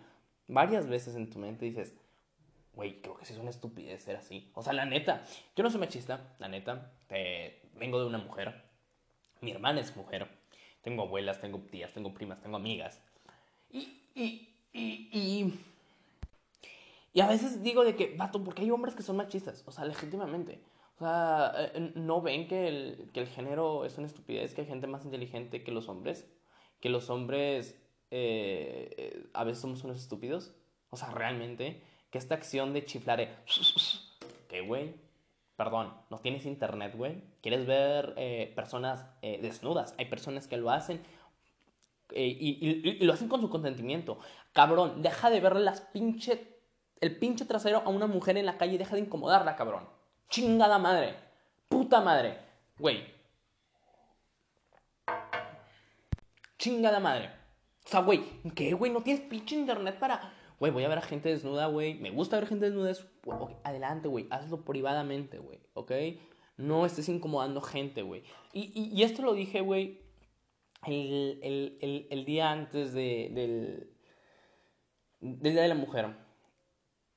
varias 0.48 0.88
veces 0.88 1.16
en 1.16 1.30
tu 1.30 1.40
mente 1.40 1.66
dices, 1.66 1.96
güey, 2.76 3.02
creo 3.02 3.18
que 3.18 3.26
sí 3.26 3.34
es 3.34 3.40
una 3.40 3.50
estupidez 3.50 4.04
ser 4.04 4.16
así. 4.16 4.52
O 4.54 4.62
sea, 4.62 4.74
la 4.74 4.86
neta, 4.86 5.24
yo 5.56 5.64
no 5.64 5.72
soy 5.72 5.80
machista, 5.80 6.36
la 6.38 6.48
neta, 6.48 6.92
vengo 7.76 8.00
de 8.00 8.06
una 8.06 8.20
mujer, 8.20 8.54
mi 9.42 9.52
hermana 9.52 9.82
es 9.82 9.96
mujer, 9.96 10.28
tengo 10.82 11.04
abuelas, 11.04 11.40
tengo 11.40 11.60
tías, 11.60 11.92
tengo 11.94 12.14
primas, 12.14 12.42
tengo 12.42 12.58
amigas. 12.58 13.02
Y, 13.72 14.50
y 17.14 17.22
a 17.22 17.28
veces 17.28 17.64
digo 17.64 17.84
de 17.84 17.96
que, 17.96 18.16
vato, 18.18 18.44
porque 18.44 18.64
hay 18.64 18.72
hombres 18.72 18.96
que 18.96 19.04
son 19.04 19.18
machistas, 19.18 19.64
o 19.66 19.72
sea, 19.72 19.86
legítimamente. 19.86 20.62
O 20.96 21.00
sea, 21.00 21.54
eh, 21.58 21.92
no 21.96 22.22
ven 22.22 22.48
que 22.48 22.68
el, 22.68 23.10
que 23.14 23.22
el 23.22 23.28
género 23.28 23.86
es 23.86 23.98
una 23.98 24.08
estupidez, 24.08 24.54
que 24.54 24.62
hay 24.62 24.68
gente 24.68 24.88
más 24.88 25.06
inteligente 25.06 25.64
que 25.64 25.72
los 25.72 25.90
hombres, 25.90 26.28
que 26.80 26.90
los 26.90 27.10
hombres 27.10 27.80
eh, 28.16 29.28
a 29.34 29.44
veces 29.44 29.60
somos 29.60 29.84
unos 29.84 29.98
estúpidos. 29.98 30.54
O 30.92 30.98
sea, 30.98 31.10
realmente, 31.10 31.82
que 32.12 32.20
esta 32.20 32.36
acción 32.36 32.72
de 32.72 32.86
chiflar 32.86 33.18
de... 33.18 33.30
¿Qué, 34.48 34.62
güey? 34.62 34.94
Perdón, 35.56 35.94
no 36.12 36.20
tienes 36.20 36.46
internet, 36.46 36.94
güey. 36.96 37.24
¿Quieres 37.42 37.66
ver 37.66 38.14
eh, 38.18 38.54
personas 38.56 39.08
eh, 39.24 39.40
desnudas? 39.42 39.96
Hay 39.98 40.06
personas 40.06 40.48
que 40.48 40.58
lo 40.58 40.70
hacen 40.70 41.02
y, 42.16 43.04
lo 43.04 43.14
hacen 43.14 43.30
con 43.30 43.42
su 43.42 43.50
consentimiento. 43.50 44.20
Cabrón, 44.52 45.02
deja 45.02 45.32
de 45.32 45.40
verle 45.40 45.62
las 45.62 45.82
pinche, 45.82 46.53
el 47.04 47.18
pinche 47.18 47.44
trasero 47.44 47.84
a 47.86 47.90
una 47.90 48.08
mujer 48.08 48.38
en 48.38 48.46
la 48.46 48.58
calle 48.58 48.78
deja 48.78 48.96
de 48.96 49.02
incomodarla, 49.02 49.58
cabrón. 49.58 49.84
Chingada 50.30 50.80
madre. 50.80 51.16
Puta 51.68 52.00
madre. 52.00 52.38
Güey. 52.80 53.04
Chingada 56.58 57.02
madre. 57.02 57.30
O 57.86 57.90
sea, 57.90 58.00
güey, 58.00 58.24
¿qué, 58.56 58.74
güey? 58.74 58.90
¿No 58.90 59.02
tienes 59.02 59.22
pinche 59.26 59.54
internet 59.54 60.00
para...? 60.00 60.34
Güey, 60.62 60.72
voy 60.72 60.86
a 60.86 60.88
ver 60.88 61.00
a 61.00 61.02
gente 61.02 61.28
desnuda, 61.28 61.66
güey. 61.66 61.96
Me 61.96 62.10
gusta 62.10 62.38
ver 62.38 62.48
gente 62.48 62.72
desnuda. 62.72 62.94
adelante, 63.66 64.08
güey. 64.08 64.28
Hazlo 64.30 64.64
privadamente, 64.64 65.40
güey. 65.40 65.60
¿Ok? 65.74 65.92
No 66.56 66.86
estés 66.86 67.10
incomodando 67.10 67.60
gente, 67.60 68.02
güey. 68.02 68.24
Y, 68.54 68.72
y, 68.74 69.04
esto 69.04 69.24
lo 69.24 69.34
dije, 69.34 69.60
güey, 69.60 70.00
el, 70.86 72.08
el, 72.10 72.26
día 72.26 72.52
antes 72.52 72.94
de, 72.94 73.30
del, 73.34 73.90
del 75.20 75.54
Día 75.54 75.64
de 75.64 75.68
la 75.68 75.76
Mujer. 75.76 76.24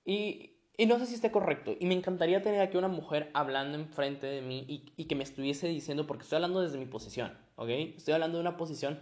Y, 0.07 0.53
y, 0.79 0.87
no 0.87 0.99
sé 0.99 1.07
si 1.07 1.15
esté 1.15 1.31
correcto. 1.31 1.75
Y 1.79 1.85
me 1.85 1.95
encantaría 1.95 2.41
tener 2.41 2.61
aquí 2.61 2.79
una 2.79 2.89
mujer 2.89 3.31
hablando 3.35 3.77
enfrente 3.77 4.27
de 4.27 4.41
mí 4.41 4.65
y, 4.69 4.93
y, 4.97 5.05
que 5.05 5.15
me 5.17 5.25
estuviese 5.25 5.69
diciendo, 5.69 6.07
porque 6.07 6.23
estoy 6.23 6.37
hablando 6.37 6.63
desde 6.63 6.79
mi 6.79 6.87
posición, 6.87 7.37
¿ok? 7.57 7.69
Estoy 7.69 8.15
hablando 8.15 8.39
de 8.39 8.43
una 8.43 8.57
posición 8.57 9.01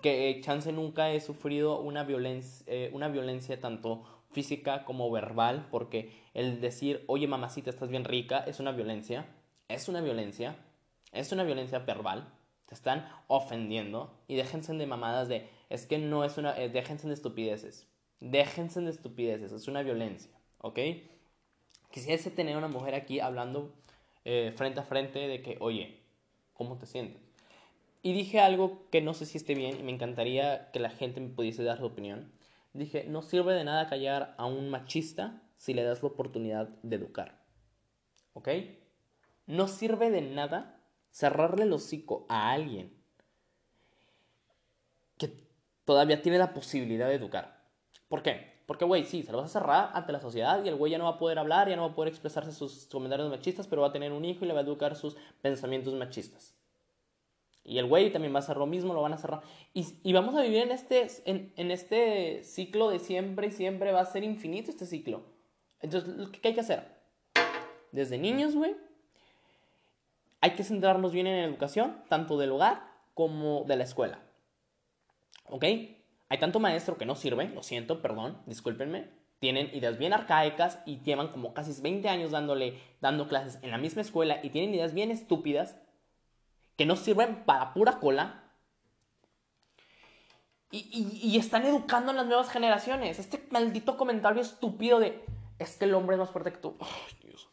que 0.00 0.40
chance 0.42 0.72
nunca 0.72 1.10
he 1.10 1.20
sufrido 1.20 1.80
una 1.80 2.04
violencia, 2.04 2.64
eh, 2.68 2.90
una 2.92 3.08
violencia 3.08 3.60
tanto 3.60 4.04
física 4.30 4.84
como 4.84 5.10
verbal, 5.10 5.66
porque 5.70 6.12
el 6.34 6.60
decir, 6.60 7.04
oye 7.06 7.26
mamacita, 7.26 7.70
estás 7.70 7.90
bien 7.90 8.04
rica, 8.04 8.38
es 8.38 8.60
una 8.60 8.72
violencia, 8.72 9.26
es 9.68 9.88
una 9.88 10.00
violencia, 10.00 10.56
es 11.12 11.32
una 11.32 11.44
violencia 11.44 11.80
verbal, 11.80 12.32
te 12.66 12.74
están 12.74 13.06
ofendiendo 13.26 14.14
y 14.28 14.36
déjense 14.36 14.72
de 14.72 14.86
mamadas 14.86 15.28
de, 15.28 15.48
es 15.68 15.86
que 15.86 15.98
no 15.98 16.24
es 16.24 16.38
una, 16.38 16.58
eh, 16.58 16.70
déjense 16.70 17.08
de 17.08 17.14
estupideces, 17.14 17.86
déjense 18.22 18.80
de 18.80 18.90
estupideces, 18.90 19.52
es 19.52 19.66
una 19.66 19.82
violencia, 19.82 20.30
¿ok? 20.58 20.78
Quisiese 21.90 22.30
tener 22.30 22.56
una 22.56 22.68
mujer 22.68 22.94
aquí 22.94 23.20
hablando 23.20 23.74
eh, 24.24 24.52
frente 24.56 24.80
a 24.80 24.84
frente 24.84 25.26
de 25.26 25.42
que, 25.42 25.56
oye, 25.60 26.00
¿cómo 26.54 26.78
te 26.78 26.86
sientes? 26.86 27.20
Y 28.00 28.12
dije 28.12 28.40
algo 28.40 28.88
que 28.90 29.00
no 29.00 29.14
sé 29.14 29.26
si 29.26 29.38
esté 29.38 29.54
bien 29.54 29.78
y 29.78 29.82
me 29.82 29.92
encantaría 29.92 30.70
que 30.70 30.80
la 30.80 30.90
gente 30.90 31.20
me 31.20 31.28
pudiese 31.28 31.64
dar 31.64 31.78
su 31.78 31.86
opinión. 31.86 32.32
Dije, 32.72 33.04
no 33.04 33.22
sirve 33.22 33.54
de 33.54 33.64
nada 33.64 33.88
callar 33.88 34.34
a 34.38 34.46
un 34.46 34.70
machista 34.70 35.42
si 35.56 35.74
le 35.74 35.82
das 35.82 36.02
la 36.02 36.08
oportunidad 36.08 36.68
de 36.82 36.96
educar. 36.96 37.44
¿Ok? 38.32 38.48
No 39.46 39.68
sirve 39.68 40.10
de 40.10 40.22
nada 40.22 40.80
cerrarle 41.10 41.64
el 41.64 41.72
hocico 41.72 42.26
a 42.28 42.52
alguien 42.52 42.92
que 45.18 45.30
todavía 45.84 46.22
tiene 46.22 46.38
la 46.38 46.54
posibilidad 46.54 47.08
de 47.08 47.16
educar. 47.16 47.61
¿Por 48.12 48.22
qué? 48.22 48.60
Porque, 48.66 48.84
güey, 48.84 49.06
sí, 49.06 49.22
se 49.22 49.32
lo 49.32 49.38
vas 49.38 49.46
a 49.46 49.58
cerrar 49.58 49.88
ante 49.94 50.12
la 50.12 50.20
sociedad 50.20 50.62
y 50.62 50.68
el 50.68 50.74
güey 50.74 50.92
ya 50.92 50.98
no 50.98 51.04
va 51.04 51.12
a 51.12 51.18
poder 51.18 51.38
hablar, 51.38 51.70
ya 51.70 51.76
no 51.76 51.86
va 51.86 51.92
a 51.92 51.94
poder 51.94 52.10
expresarse 52.10 52.52
sus 52.52 52.84
comentarios 52.84 53.30
machistas, 53.30 53.66
pero 53.66 53.80
va 53.80 53.88
a 53.88 53.92
tener 53.92 54.12
un 54.12 54.22
hijo 54.26 54.44
y 54.44 54.48
le 54.48 54.52
va 54.52 54.60
a 54.60 54.64
educar 54.64 54.96
sus 54.96 55.16
pensamientos 55.40 55.94
machistas. 55.94 56.54
Y 57.64 57.78
el 57.78 57.86
güey 57.86 58.12
también 58.12 58.34
va 58.34 58.40
a 58.40 58.42
hacer 58.42 58.58
lo 58.58 58.66
mismo, 58.66 58.92
lo 58.92 59.00
van 59.00 59.14
a 59.14 59.16
cerrar. 59.16 59.40
Y, 59.72 59.86
y 60.02 60.12
vamos 60.12 60.34
a 60.34 60.42
vivir 60.42 60.58
en 60.58 60.72
este, 60.72 61.06
en, 61.24 61.54
en, 61.56 61.70
este 61.70 62.44
ciclo 62.44 62.90
de 62.90 62.98
siempre 62.98 63.46
y 63.46 63.50
siempre 63.50 63.92
va 63.92 64.02
a 64.02 64.04
ser 64.04 64.24
infinito 64.24 64.70
este 64.70 64.84
ciclo. 64.84 65.22
Entonces, 65.80 66.28
¿qué 66.42 66.48
hay 66.48 66.54
que 66.54 66.60
hacer? 66.60 66.84
Desde 67.92 68.18
niños, 68.18 68.54
güey, 68.54 68.76
hay 70.42 70.50
que 70.50 70.64
centrarnos 70.64 71.12
bien 71.12 71.26
en 71.28 71.38
la 71.38 71.44
educación, 71.44 72.04
tanto 72.10 72.36
del 72.36 72.52
hogar 72.52 72.82
como 73.14 73.64
de 73.64 73.76
la 73.76 73.84
escuela. 73.84 74.20
¿Ok? 75.48 75.64
Hay 76.32 76.38
tanto 76.38 76.60
maestro 76.60 76.96
que 76.96 77.04
no 77.04 77.14
sirve, 77.14 77.50
lo 77.50 77.62
siento, 77.62 78.00
perdón, 78.00 78.40
discúlpenme. 78.46 79.10
Tienen 79.38 79.68
ideas 79.74 79.98
bien 79.98 80.14
arcaicas 80.14 80.78
y 80.86 81.02
llevan 81.02 81.28
como 81.28 81.52
casi 81.52 81.78
20 81.78 82.08
años 82.08 82.30
dándole, 82.30 82.80
dando 83.02 83.28
clases 83.28 83.58
en 83.60 83.70
la 83.70 83.76
misma 83.76 84.00
escuela 84.00 84.40
y 84.42 84.48
tienen 84.48 84.74
ideas 84.74 84.94
bien 84.94 85.10
estúpidas 85.10 85.76
que 86.78 86.86
no 86.86 86.96
sirven 86.96 87.44
para 87.44 87.74
pura 87.74 88.00
cola. 88.00 88.44
Y, 90.70 91.36
están 91.36 91.66
educando 91.66 92.12
a 92.12 92.14
las 92.14 92.24
nuevas 92.24 92.48
generaciones. 92.48 93.18
Este 93.18 93.46
maldito 93.50 93.98
comentario 93.98 94.40
estúpido 94.40 95.00
de 95.00 95.22
es 95.58 95.76
que 95.76 95.84
el 95.84 95.92
hombre 95.92 96.16
es 96.16 96.20
más 96.20 96.30
fuerte 96.30 96.50
que 96.50 96.60
tú. 96.60 96.78
Dios. 97.22 97.50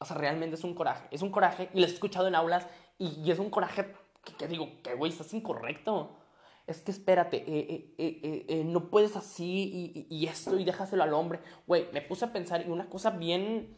O 0.00 0.04
sea, 0.04 0.18
realmente 0.18 0.56
es 0.56 0.64
un 0.64 0.74
coraje. 0.74 1.08
Es 1.10 1.22
un 1.22 1.30
coraje 1.30 1.70
y 1.72 1.80
lo 1.80 1.86
he 1.86 1.88
escuchado 1.88 2.28
en 2.28 2.34
aulas 2.34 2.66
y, 2.98 3.30
es 3.30 3.38
un 3.38 3.48
coraje 3.48 3.90
que, 4.36 4.48
digo, 4.48 4.68
que 4.82 4.92
güey, 4.96 5.10
estás 5.10 5.32
incorrecto 5.32 6.19
es 6.72 6.82
que 6.82 6.90
espérate, 6.90 7.38
eh, 7.38 7.94
eh, 7.98 8.46
eh, 8.48 8.64
no 8.64 8.90
puedes 8.90 9.16
así 9.16 10.06
y, 10.08 10.26
esto 10.26 10.58
y 10.58 10.64
déjaselo 10.64 11.02
al 11.02 11.14
hombre. 11.14 11.40
Güey, 11.66 11.86
me 11.92 12.02
puse 12.02 12.24
a 12.24 12.32
pensar 12.32 12.66
y 12.66 12.70
una 12.70 12.88
cosa 12.88 13.10
bien... 13.10 13.76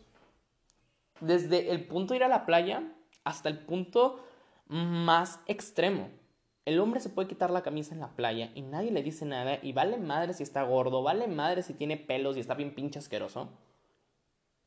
Desde 1.20 1.70
el 1.70 1.86
punto 1.86 2.14
de 2.14 2.18
ir 2.18 2.24
a 2.24 2.28
la 2.28 2.46
playa 2.46 2.82
hasta 3.22 3.48
el 3.48 3.60
punto 3.60 4.24
más 4.66 5.40
extremo. 5.46 6.10
El 6.64 6.80
hombre 6.80 6.98
se 6.98 7.10
puede 7.10 7.28
quitar 7.28 7.50
la 7.50 7.62
camisa 7.62 7.94
en 7.94 8.00
la 8.00 8.16
playa 8.16 8.50
y 8.56 8.62
nadie 8.62 8.90
le 8.90 9.04
dice 9.04 9.24
nada 9.24 9.58
y 9.62 9.72
vale 9.72 9.98
madre 9.98 10.32
si 10.32 10.42
está 10.42 10.64
gordo, 10.64 11.02
vale 11.02 11.28
madre 11.28 11.62
si 11.62 11.74
tiene 11.74 11.96
pelos 11.96 12.36
y 12.36 12.40
está 12.40 12.54
bien 12.54 12.74
pinche 12.74 12.98
asqueroso. 12.98 13.50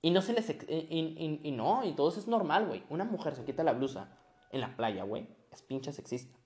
Y 0.01 0.11
no 0.11 0.21
se 0.21 0.33
les... 0.33 0.49
Y, 0.49 1.39
y 1.43 1.51
no, 1.51 1.83
y 1.83 1.93
todo 1.93 2.09
eso 2.09 2.19
es 2.19 2.27
normal, 2.27 2.67
güey. 2.67 2.83
Una 2.89 3.03
mujer 3.03 3.35
se 3.35 3.43
quita 3.43 3.63
la 3.63 3.73
blusa 3.73 4.17
en 4.51 4.61
la 4.61 4.77
playa, 4.77 5.03
güey. 5.03 5.27
Es 5.51 5.61
pinche 5.61 5.91
sexista. 5.91 6.37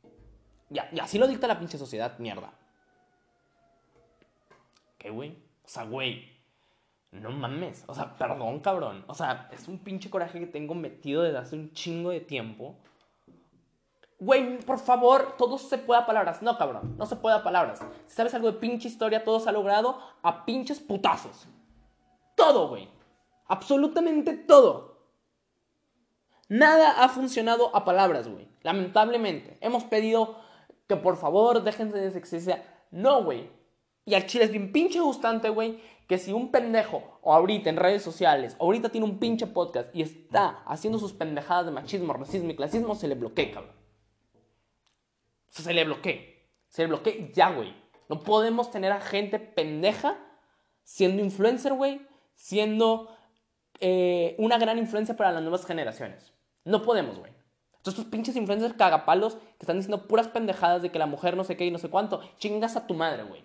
Y 0.69 0.99
así 0.99 1.17
lo 1.17 1.27
dicta 1.27 1.47
la 1.47 1.60
pinche 1.60 1.77
sociedad, 1.77 2.17
mierda. 2.19 2.53
¿Qué, 4.97 5.10
güey? 5.10 5.32
O 5.63 5.67
sea, 5.67 5.84
güey. 5.86 6.38
No 7.12 7.32
mames. 7.32 7.84
O 7.88 7.95
sea, 7.95 8.15
perdón, 8.15 8.60
cabrón. 8.60 9.03
O 9.08 9.15
sea, 9.15 9.49
es 9.51 9.67
un 9.67 9.79
pinche 9.79 10.10
coraje 10.10 10.39
que 10.39 10.45
tengo 10.45 10.75
metido 10.75 11.23
desde 11.23 11.39
hace 11.39 11.55
un 11.55 11.71
chingo 11.73 12.12
de 12.12 12.19
tiempo. 12.19 12.75
Güey, 14.19 14.60
por 14.60 14.79
favor, 14.79 15.36
todo 15.38 15.58
se 15.58 15.77
puede 15.77 16.01
a 16.01 16.05
palabras. 16.05 16.41
No, 16.41 16.58
cabrón, 16.58 16.95
no 16.97 17.05
se 17.05 17.15
puede 17.15 17.38
a 17.38 17.43
palabras. 17.43 17.79
Si 18.05 18.15
sabes 18.15 18.34
algo 18.34 18.51
de 18.51 18.60
pinche 18.60 18.89
historia, 18.89 19.23
todo 19.23 19.39
se 19.39 19.49
ha 19.49 19.53
logrado 19.53 19.97
a 20.21 20.45
pinches 20.45 20.79
putazos. 20.79 21.47
Todo, 22.36 22.67
güey. 22.67 22.89
Absolutamente 23.47 24.36
todo. 24.36 24.99
Nada 26.49 27.03
ha 27.03 27.10
funcionado 27.10 27.75
a 27.75 27.86
palabras, 27.86 28.27
güey. 28.27 28.49
Lamentablemente. 28.62 29.58
Hemos 29.62 29.86
pedido 29.86 30.38
que 30.89 30.95
por 30.95 31.17
favor 31.17 31.63
déjense 31.63 31.99
de 31.99 32.10
sexismo. 32.10 32.56
No, 32.89 33.23
güey. 33.23 33.47
Y 34.06 34.15
al 34.15 34.25
chile 34.25 34.45
es 34.45 34.52
bien 34.52 34.71
pinche 34.71 34.99
gustante, 34.99 35.49
güey, 35.49 35.80
que 36.08 36.17
si 36.17 36.34
un 36.34 36.49
pendejo, 36.49 37.19
o 37.21 37.32
ahorita 37.32 37.69
en 37.69 37.78
redes 37.78 38.02
sociales, 38.02 38.58
ahorita 38.60 38.89
tiene 38.89 39.06
un 39.06 39.19
pinche 39.19 39.45
podcast 39.45 39.95
y 39.95 40.02
está 40.02 40.63
haciendo 40.65 40.97
sus 40.97 41.13
pendejadas 41.13 41.67
de 41.67 41.71
machismo, 41.71 42.12
racismo 42.13 42.49
y 42.49 42.56
clasismo, 42.56 42.95
se 42.95 43.08
le 43.08 43.13
bloquee, 43.13 43.52
cabrón. 43.52 43.75
O 45.47 45.62
se 45.62 45.73
le 45.75 45.84
bloquee. 45.84 46.49
Se 46.69 46.82
le 46.82 46.88
bloquee 46.88 47.32
ya, 47.36 47.52
güey. 47.52 47.75
No 48.10 48.21
podemos 48.21 48.71
tener 48.71 48.91
a 48.91 48.99
gente 48.99 49.38
pendeja 49.38 50.17
siendo 50.84 51.21
influencer, 51.23 51.73
güey, 51.73 52.02
siendo 52.34 53.15
eh, 53.80 54.36
una 54.39 54.58
gran 54.58 54.80
influencia 54.80 55.15
para 55.15 55.32
las 55.32 55.43
nuevas 55.43 55.67
generaciones. 55.67 56.34
No 56.65 56.82
podemos, 56.82 57.19
güey. 57.19 57.32
Entonces, 57.80 58.00
estos 58.00 58.12
pinches 58.12 58.36
influencers 58.36 58.74
cagapalos 58.74 59.36
que 59.36 59.62
están 59.62 59.78
diciendo 59.78 60.06
puras 60.06 60.28
pendejadas 60.28 60.82
de 60.82 60.92
que 60.92 61.00
la 61.00 61.06
mujer 61.06 61.38
no 61.38 61.46
sé 61.46 61.56
qué 61.56 61.65
y 61.65 61.72
no 61.72 61.78
sé 61.78 61.89
cuánto, 61.89 62.22
chingas 62.38 62.76
a 62.76 62.86
tu 62.86 62.94
madre, 62.94 63.24
güey. 63.24 63.42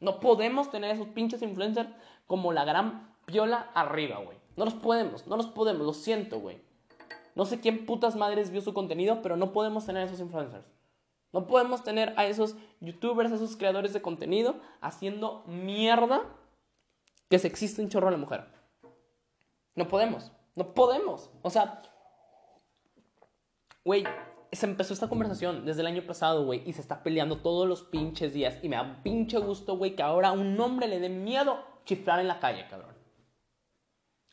No 0.00 0.20
podemos 0.20 0.70
tener 0.70 0.90
esos 0.90 1.08
pinches 1.08 1.42
influencers 1.42 1.90
como 2.26 2.52
la 2.52 2.64
gran 2.64 3.14
piola 3.26 3.70
arriba, 3.74 4.18
güey. 4.18 4.38
No 4.56 4.64
los 4.64 4.74
podemos, 4.74 5.26
no 5.26 5.36
los 5.36 5.48
podemos, 5.48 5.86
lo 5.86 5.92
siento, 5.92 6.40
güey. 6.40 6.62
No 7.34 7.44
sé 7.44 7.60
quién 7.60 7.84
putas 7.84 8.16
madres 8.16 8.50
vio 8.50 8.62
su 8.62 8.72
contenido, 8.72 9.20
pero 9.20 9.36
no 9.36 9.52
podemos 9.52 9.84
tener 9.84 10.06
esos 10.06 10.20
influencers. 10.20 10.64
No 11.32 11.46
podemos 11.46 11.82
tener 11.82 12.14
a 12.16 12.24
esos 12.24 12.56
youtubers, 12.80 13.32
a 13.32 13.34
esos 13.34 13.56
creadores 13.56 13.92
de 13.92 14.00
contenido 14.00 14.56
haciendo 14.80 15.42
mierda 15.46 16.22
que 17.28 17.38
se 17.38 17.48
existe 17.48 17.82
un 17.82 17.90
chorro 17.90 18.08
a 18.08 18.12
la 18.12 18.16
mujer. 18.16 18.46
No 19.74 19.88
podemos, 19.88 20.30
no 20.54 20.72
podemos. 20.72 21.30
O 21.42 21.50
sea, 21.50 21.82
Güey, 23.84 24.04
se 24.50 24.66
empezó 24.66 24.94
esta 24.94 25.08
conversación 25.08 25.66
desde 25.66 25.82
el 25.82 25.86
año 25.86 26.06
pasado, 26.06 26.44
güey, 26.46 26.62
y 26.66 26.72
se 26.72 26.80
está 26.80 27.02
peleando 27.02 27.38
todos 27.38 27.68
los 27.68 27.82
pinches 27.82 28.32
días. 28.32 28.58
Y 28.62 28.68
me 28.68 28.76
da 28.76 29.02
pinche 29.02 29.38
gusto, 29.38 29.76
güey, 29.76 29.94
que 29.94 30.02
ahora 30.02 30.28
a 30.28 30.32
un 30.32 30.58
hombre 30.58 30.88
le 30.88 31.00
dé 31.00 31.10
miedo 31.10 31.62
chiflar 31.84 32.20
en 32.20 32.28
la 32.28 32.40
calle, 32.40 32.66
cabrón. 32.68 32.94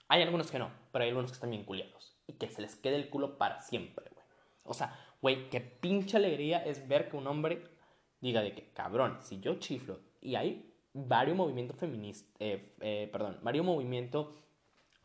Hay 0.07 0.21
algunos 0.21 0.51
que 0.51 0.59
no, 0.59 0.71
pero 0.91 1.03
hay 1.03 1.09
algunos 1.09 1.31
que 1.31 1.35
están 1.35 1.51
bien 1.51 1.65
culiados. 1.65 2.17
Y 2.27 2.33
que 2.33 2.49
se 2.49 2.61
les 2.61 2.75
quede 2.75 2.95
el 2.95 3.09
culo 3.09 3.37
para 3.37 3.61
siempre, 3.61 4.05
güey. 4.13 4.25
O 4.63 4.73
sea, 4.73 4.97
güey, 5.21 5.49
qué 5.49 5.59
pinche 5.59 6.17
alegría 6.17 6.63
es 6.63 6.87
ver 6.87 7.09
que 7.09 7.17
un 7.17 7.27
hombre 7.27 7.63
diga 8.21 8.41
de 8.41 8.53
que, 8.53 8.71
cabrón, 8.71 9.17
si 9.21 9.41
yo 9.41 9.55
chiflo 9.55 9.99
y 10.21 10.35
hay 10.35 10.73
varios 10.93 11.35
movimientos 11.35 11.77
feministas, 11.77 12.33
eh, 12.39 12.75
eh, 12.79 13.09
perdón, 13.11 13.39
varios 13.41 13.65
movimientos 13.65 14.27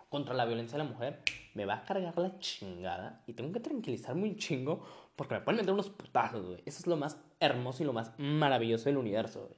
contra 0.09 0.34
la 0.34 0.44
violencia 0.44 0.78
de 0.78 0.84
la 0.84 0.90
mujer, 0.90 1.20
me 1.54 1.64
va 1.64 1.74
a 1.74 1.84
cargar 1.84 2.16
la 2.18 2.38
chingada 2.38 3.22
y 3.26 3.32
tengo 3.32 3.52
que 3.52 3.61
tranquilizarme 3.61 4.24
un 4.24 4.36
chingo 4.36 4.84
porque 5.16 5.34
me 5.34 5.40
pueden 5.40 5.61
meter 5.61 5.72
unos 5.72 5.88
putazos, 5.90 6.44
güey. 6.44 6.62
Eso 6.66 6.80
es 6.80 6.86
lo 6.86 6.96
más 6.96 7.18
hermoso 7.40 7.82
y 7.82 7.86
lo 7.86 7.92
más 7.92 8.12
maravilloso 8.18 8.84
del 8.84 8.98
universo, 8.98 9.46
güey. 9.46 9.57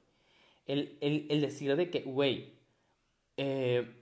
El, 0.65 0.97
el, 1.01 1.27
el, 1.29 1.41
decir 1.41 1.75
de 1.75 1.89
que, 1.89 2.01
güey, 2.01 2.53
eh, 3.37 3.99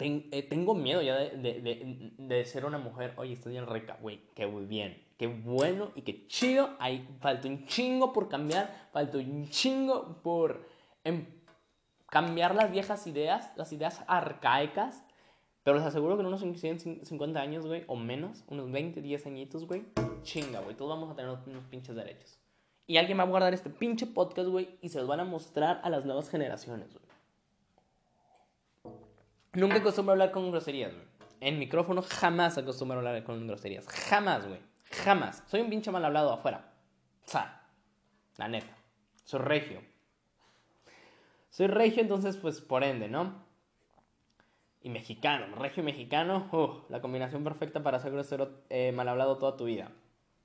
eh, 0.00 0.46
tengo 0.48 0.74
miedo 0.74 1.00
ya 1.00 1.16
de, 1.16 1.30
de, 1.36 2.12
de, 2.16 2.44
ser 2.44 2.64
una 2.64 2.78
mujer, 2.78 3.14
oye, 3.16 3.32
estoy 3.32 3.56
en 3.56 3.66
rica, 3.66 3.98
güey, 4.00 4.20
qué 4.34 4.46
bien, 4.46 5.02
qué 5.16 5.26
bueno 5.26 5.92
y 5.94 6.02
qué 6.02 6.26
chido. 6.26 6.70
Hay, 6.78 7.08
falta 7.20 7.48
un 7.48 7.66
chingo 7.66 8.12
por 8.12 8.28
cambiar, 8.28 8.88
falta 8.92 9.18
un 9.18 9.48
chingo 9.48 10.20
por 10.22 10.68
em, 11.04 11.24
cambiar 12.06 12.54
las 12.54 12.70
viejas 12.70 13.06
ideas, 13.06 13.52
las 13.56 13.72
ideas 13.72 14.04
arcaicas 14.06 15.04
pero 15.68 15.80
les 15.80 15.86
aseguro 15.86 16.16
que 16.16 16.22
en 16.22 16.28
unos 16.28 16.40
50 16.40 17.38
años, 17.38 17.66
güey, 17.66 17.84
o 17.88 17.94
menos, 17.94 18.42
unos 18.48 18.72
20, 18.72 19.02
10 19.02 19.26
añitos, 19.26 19.66
güey, 19.66 19.84
chinga, 20.22 20.60
güey, 20.60 20.74
todos 20.74 20.88
vamos 20.88 21.10
a 21.10 21.14
tener 21.14 21.30
unos 21.30 21.64
pinches 21.64 21.94
derechos. 21.94 22.38
Y 22.86 22.96
alguien 22.96 23.18
va 23.18 23.24
a 23.24 23.26
guardar 23.26 23.52
este 23.52 23.68
pinche 23.68 24.06
podcast, 24.06 24.48
güey, 24.48 24.78
y 24.80 24.88
se 24.88 24.98
los 24.98 25.06
van 25.06 25.20
a 25.20 25.24
mostrar 25.24 25.82
a 25.84 25.90
las 25.90 26.06
nuevas 26.06 26.30
generaciones, 26.30 26.88
güey. 26.94 27.04
Nunca 29.52 29.76
acostumbro 29.76 30.12
a 30.12 30.14
hablar 30.14 30.30
con 30.30 30.50
groserías, 30.50 30.94
güey. 30.94 31.06
En 31.40 31.58
micrófono 31.58 32.00
jamás 32.00 32.56
acostumbro 32.56 32.96
a 32.96 33.00
hablar 33.00 33.22
con 33.24 33.46
groserías. 33.46 33.86
Jamás, 33.88 34.48
güey. 34.48 34.60
Jamás. 35.04 35.42
Soy 35.48 35.60
un 35.60 35.68
pinche 35.68 35.90
mal 35.90 36.02
hablado 36.02 36.32
afuera. 36.32 36.72
O 37.26 37.28
sea, 37.28 37.68
la 38.38 38.48
neta. 38.48 38.74
Soy 39.22 39.40
regio. 39.40 39.82
Soy 41.50 41.66
regio, 41.66 42.00
entonces, 42.00 42.38
pues, 42.38 42.62
por 42.62 42.84
ende, 42.84 43.08
¿no? 43.08 43.47
Y 44.82 44.90
mexicano, 44.90 45.56
regio 45.56 45.82
mexicano, 45.82 46.48
uh, 46.52 46.90
la 46.90 47.00
combinación 47.00 47.42
perfecta 47.42 47.82
para 47.82 47.98
ser 47.98 48.12
grosero, 48.12 48.62
eh, 48.70 48.92
mal 48.92 49.08
hablado 49.08 49.38
toda 49.38 49.56
tu 49.56 49.64
vida. 49.64 49.90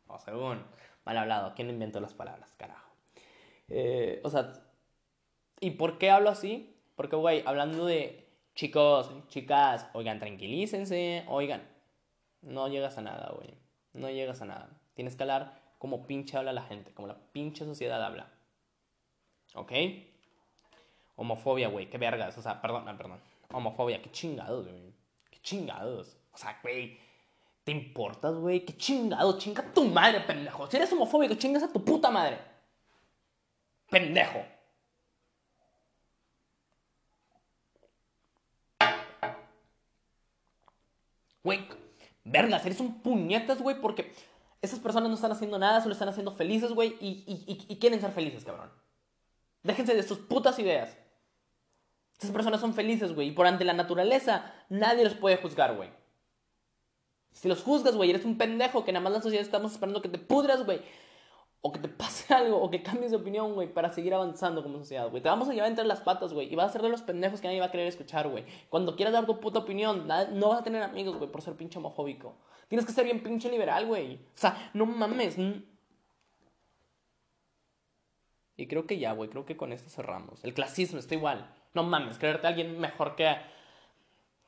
O 0.08 0.20
según, 0.20 0.64
mal 1.06 1.18
hablado, 1.18 1.54
¿quién 1.56 1.70
inventó 1.70 2.00
las 2.00 2.14
palabras, 2.14 2.54
carajo? 2.58 2.90
Eh, 3.70 4.22
o 4.24 4.30
sea, 4.30 4.54
¿y 5.60 5.72
por 5.72 5.98
qué 5.98 6.10
hablo 6.10 6.30
así? 6.30 6.76
Porque, 6.96 7.16
güey, 7.16 7.44
hablando 7.46 7.86
de 7.86 8.28
chicos, 8.56 9.12
chicas, 9.28 9.88
oigan, 9.94 10.20
tranquilícense, 10.20 11.26
oigan, 11.28 11.68
no 12.42 12.68
llegas 12.68 12.98
a 12.98 13.02
nada, 13.02 13.32
güey, 13.36 13.54
no 13.94 14.10
llegas 14.10 14.42
a 14.42 14.46
nada. 14.46 14.70
Tienes 14.96 15.16
que 15.16 15.24
hablar 15.24 15.62
como 15.78 16.08
pinche 16.08 16.38
habla 16.38 16.54
la 16.54 16.64
gente, 16.64 16.92
como 16.94 17.08
la 17.08 17.18
pinche 17.32 17.66
sociedad 17.66 18.04
habla. 18.04 18.32
¿Ok? 19.56 19.72
Homofobia, 21.16 21.68
güey, 21.68 21.90
qué 21.90 22.00
vergas, 22.00 22.36
o 22.38 22.42
sea, 22.42 22.62
perdón, 22.62 22.88
ah, 22.88 22.98
perdón 22.98 23.33
homofobia. 23.54 24.02
Qué 24.02 24.12
chingados, 24.12 24.68
güey. 24.68 24.94
Qué 25.30 25.40
chingados. 25.42 26.18
O 26.32 26.38
sea, 26.38 26.60
güey. 26.62 27.00
¿Te 27.64 27.72
importas, 27.72 28.36
güey? 28.36 28.66
Qué 28.66 28.76
chingados. 28.76 29.38
Chinga 29.38 29.64
tu 29.74 29.86
madre, 29.86 30.20
pendejo. 30.22 30.70
Si 30.70 30.78
eres 30.78 30.92
homofóbico, 30.92 31.36
chingas 31.36 31.64
a 31.64 31.72
tu 31.72 31.84
puta 31.84 32.12
madre. 32.12 32.38
Pendejo. 33.90 34.44
Güey, 41.44 41.68
vergas, 42.24 42.66
eres 42.66 42.80
un 42.80 43.02
puñetas, 43.02 43.62
güey, 43.62 43.80
porque 43.82 44.14
esas 44.62 44.80
personas 44.80 45.10
no 45.10 45.16
están 45.16 45.34
haciendo 45.34 45.60
nada, 45.60 45.82
solo 45.82 45.92
están 45.92 46.08
haciendo 46.08 46.32
felices, 46.32 46.72
güey, 46.72 46.96
y, 47.02 47.24
y, 47.28 47.66
y 47.68 47.80
quieren 47.80 48.00
ser 48.00 48.12
felices, 48.14 48.46
cabrón. 48.46 48.72
Déjense 49.62 49.94
de 49.94 50.04
sus 50.04 50.20
putas 50.20 50.58
ideas. 50.60 50.98
Esas 52.18 52.32
personas 52.32 52.62
son 52.62 52.74
felices, 52.74 53.14
güey. 53.14 53.30
Y 53.30 53.32
por 53.32 53.48
ante 53.48 53.66
la 53.66 53.74
naturaleza, 53.74 54.54
nadie 54.70 55.04
los 55.04 55.16
puede 55.16 55.38
juzgar, 55.38 55.76
güey. 55.76 55.90
Si 57.32 57.48
los 57.48 57.64
juzgas, 57.64 57.96
güey, 57.96 58.12
eres 58.12 58.26
un 58.26 58.38
pendejo 58.38 58.86
que 58.86 58.92
nada 58.92 59.04
más 59.04 59.14
la 59.14 59.22
sociedad 59.22 59.44
estamos 59.44 59.74
esperando 59.74 60.02
que 60.02 60.10
te 60.10 60.20
pudras, 60.20 60.66
güey. 60.66 60.82
O 61.62 61.72
que 61.72 61.80
te 61.80 61.90
pase 61.90 62.34
algo, 62.36 62.62
o 62.62 62.70
que 62.70 62.84
cambies 62.84 63.12
de 63.12 63.18
opinión, 63.18 63.54
güey, 63.56 63.74
para 63.74 63.92
seguir 63.92 64.14
avanzando 64.14 64.64
como 64.64 64.80
sociedad, 64.80 65.10
güey. 65.10 65.22
Te 65.22 65.30
vamos 65.30 65.50
a 65.50 65.54
llevar 65.54 65.70
entre 65.70 65.86
las 65.86 66.02
patas, 66.02 66.34
güey. 66.34 66.52
Y 66.52 66.56
vas 66.56 66.70
a 66.70 66.74
ser 66.74 66.82
de 66.82 66.90
los 66.90 67.02
pendejos 67.02 67.42
que 67.42 67.48
nadie 67.48 67.60
va 67.60 67.68
a 67.68 67.72
querer 67.72 67.88
escuchar, 67.88 68.30
güey. 68.30 68.46
Cuando 68.70 68.96
quieras 68.96 69.14
dar 69.14 69.26
tu 69.26 69.40
puta 69.40 69.60
opinión, 69.60 70.08
no 70.08 70.50
vas 70.50 70.60
a 70.60 70.64
tener 70.64 70.84
amigos, 70.84 71.18
güey, 71.18 71.32
por 71.32 71.42
ser 71.42 71.56
pinche 71.56 71.80
homofóbico. 71.80 72.38
Tienes 72.68 72.86
que 72.86 72.94
ser 72.94 73.06
bien 73.06 73.24
pinche 73.24 73.50
liberal, 73.50 73.86
güey. 73.88 74.16
O 74.16 74.20
sea, 74.38 74.72
no 74.74 74.86
mames. 74.86 75.38
Y 78.56 78.68
creo 78.68 78.86
que 78.86 79.00
ya, 79.00 79.14
güey, 79.14 79.30
creo 79.30 79.46
que 79.46 79.58
con 79.58 79.74
esto 79.74 79.90
cerramos. 79.90 80.44
El 80.44 80.54
clasismo 80.54 81.00
está 81.00 81.16
igual. 81.16 81.54
No 81.74 81.84
mames, 81.84 82.18
creerte 82.18 82.48
a 82.48 82.50
alguien 82.50 82.80
mejor 82.80 83.16
que, 83.16 83.36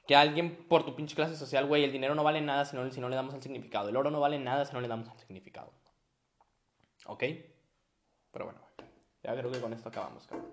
que 0.07 0.15
alguien 0.15 0.67
por 0.67 0.85
tu 0.85 0.95
pinche 0.95 1.15
clase 1.15 1.35
social, 1.35 1.65
güey. 1.65 1.83
El 1.83 1.91
dinero 1.91 2.15
no 2.15 2.23
vale 2.23 2.41
nada 2.41 2.65
si 2.65 2.75
no, 2.75 2.89
si 2.91 3.01
no 3.01 3.09
le 3.09 3.15
damos 3.15 3.33
el 3.33 3.41
significado. 3.41 3.89
El 3.89 3.97
oro 3.97 4.11
no 4.11 4.19
vale 4.19 4.39
nada 4.39 4.65
si 4.65 4.73
no 4.73 4.81
le 4.81 4.87
damos 4.87 5.09
el 5.09 5.17
significado. 5.17 5.71
¿Ok? 7.07 7.23
Pero 8.31 8.45
bueno, 8.45 8.59
ya 9.23 9.35
creo 9.35 9.51
que 9.51 9.61
con 9.61 9.73
esto 9.73 9.89
acabamos, 9.89 10.27
cabrón. 10.27 10.51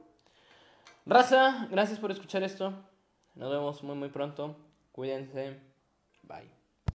Raza, 1.04 1.66
gracias 1.70 1.98
por 1.98 2.10
escuchar 2.10 2.42
esto. 2.42 2.72
Nos 3.34 3.50
vemos 3.50 3.82
muy, 3.82 3.96
muy 3.96 4.08
pronto. 4.08 4.56
Cuídense. 4.92 5.60
Bye. 6.22 6.61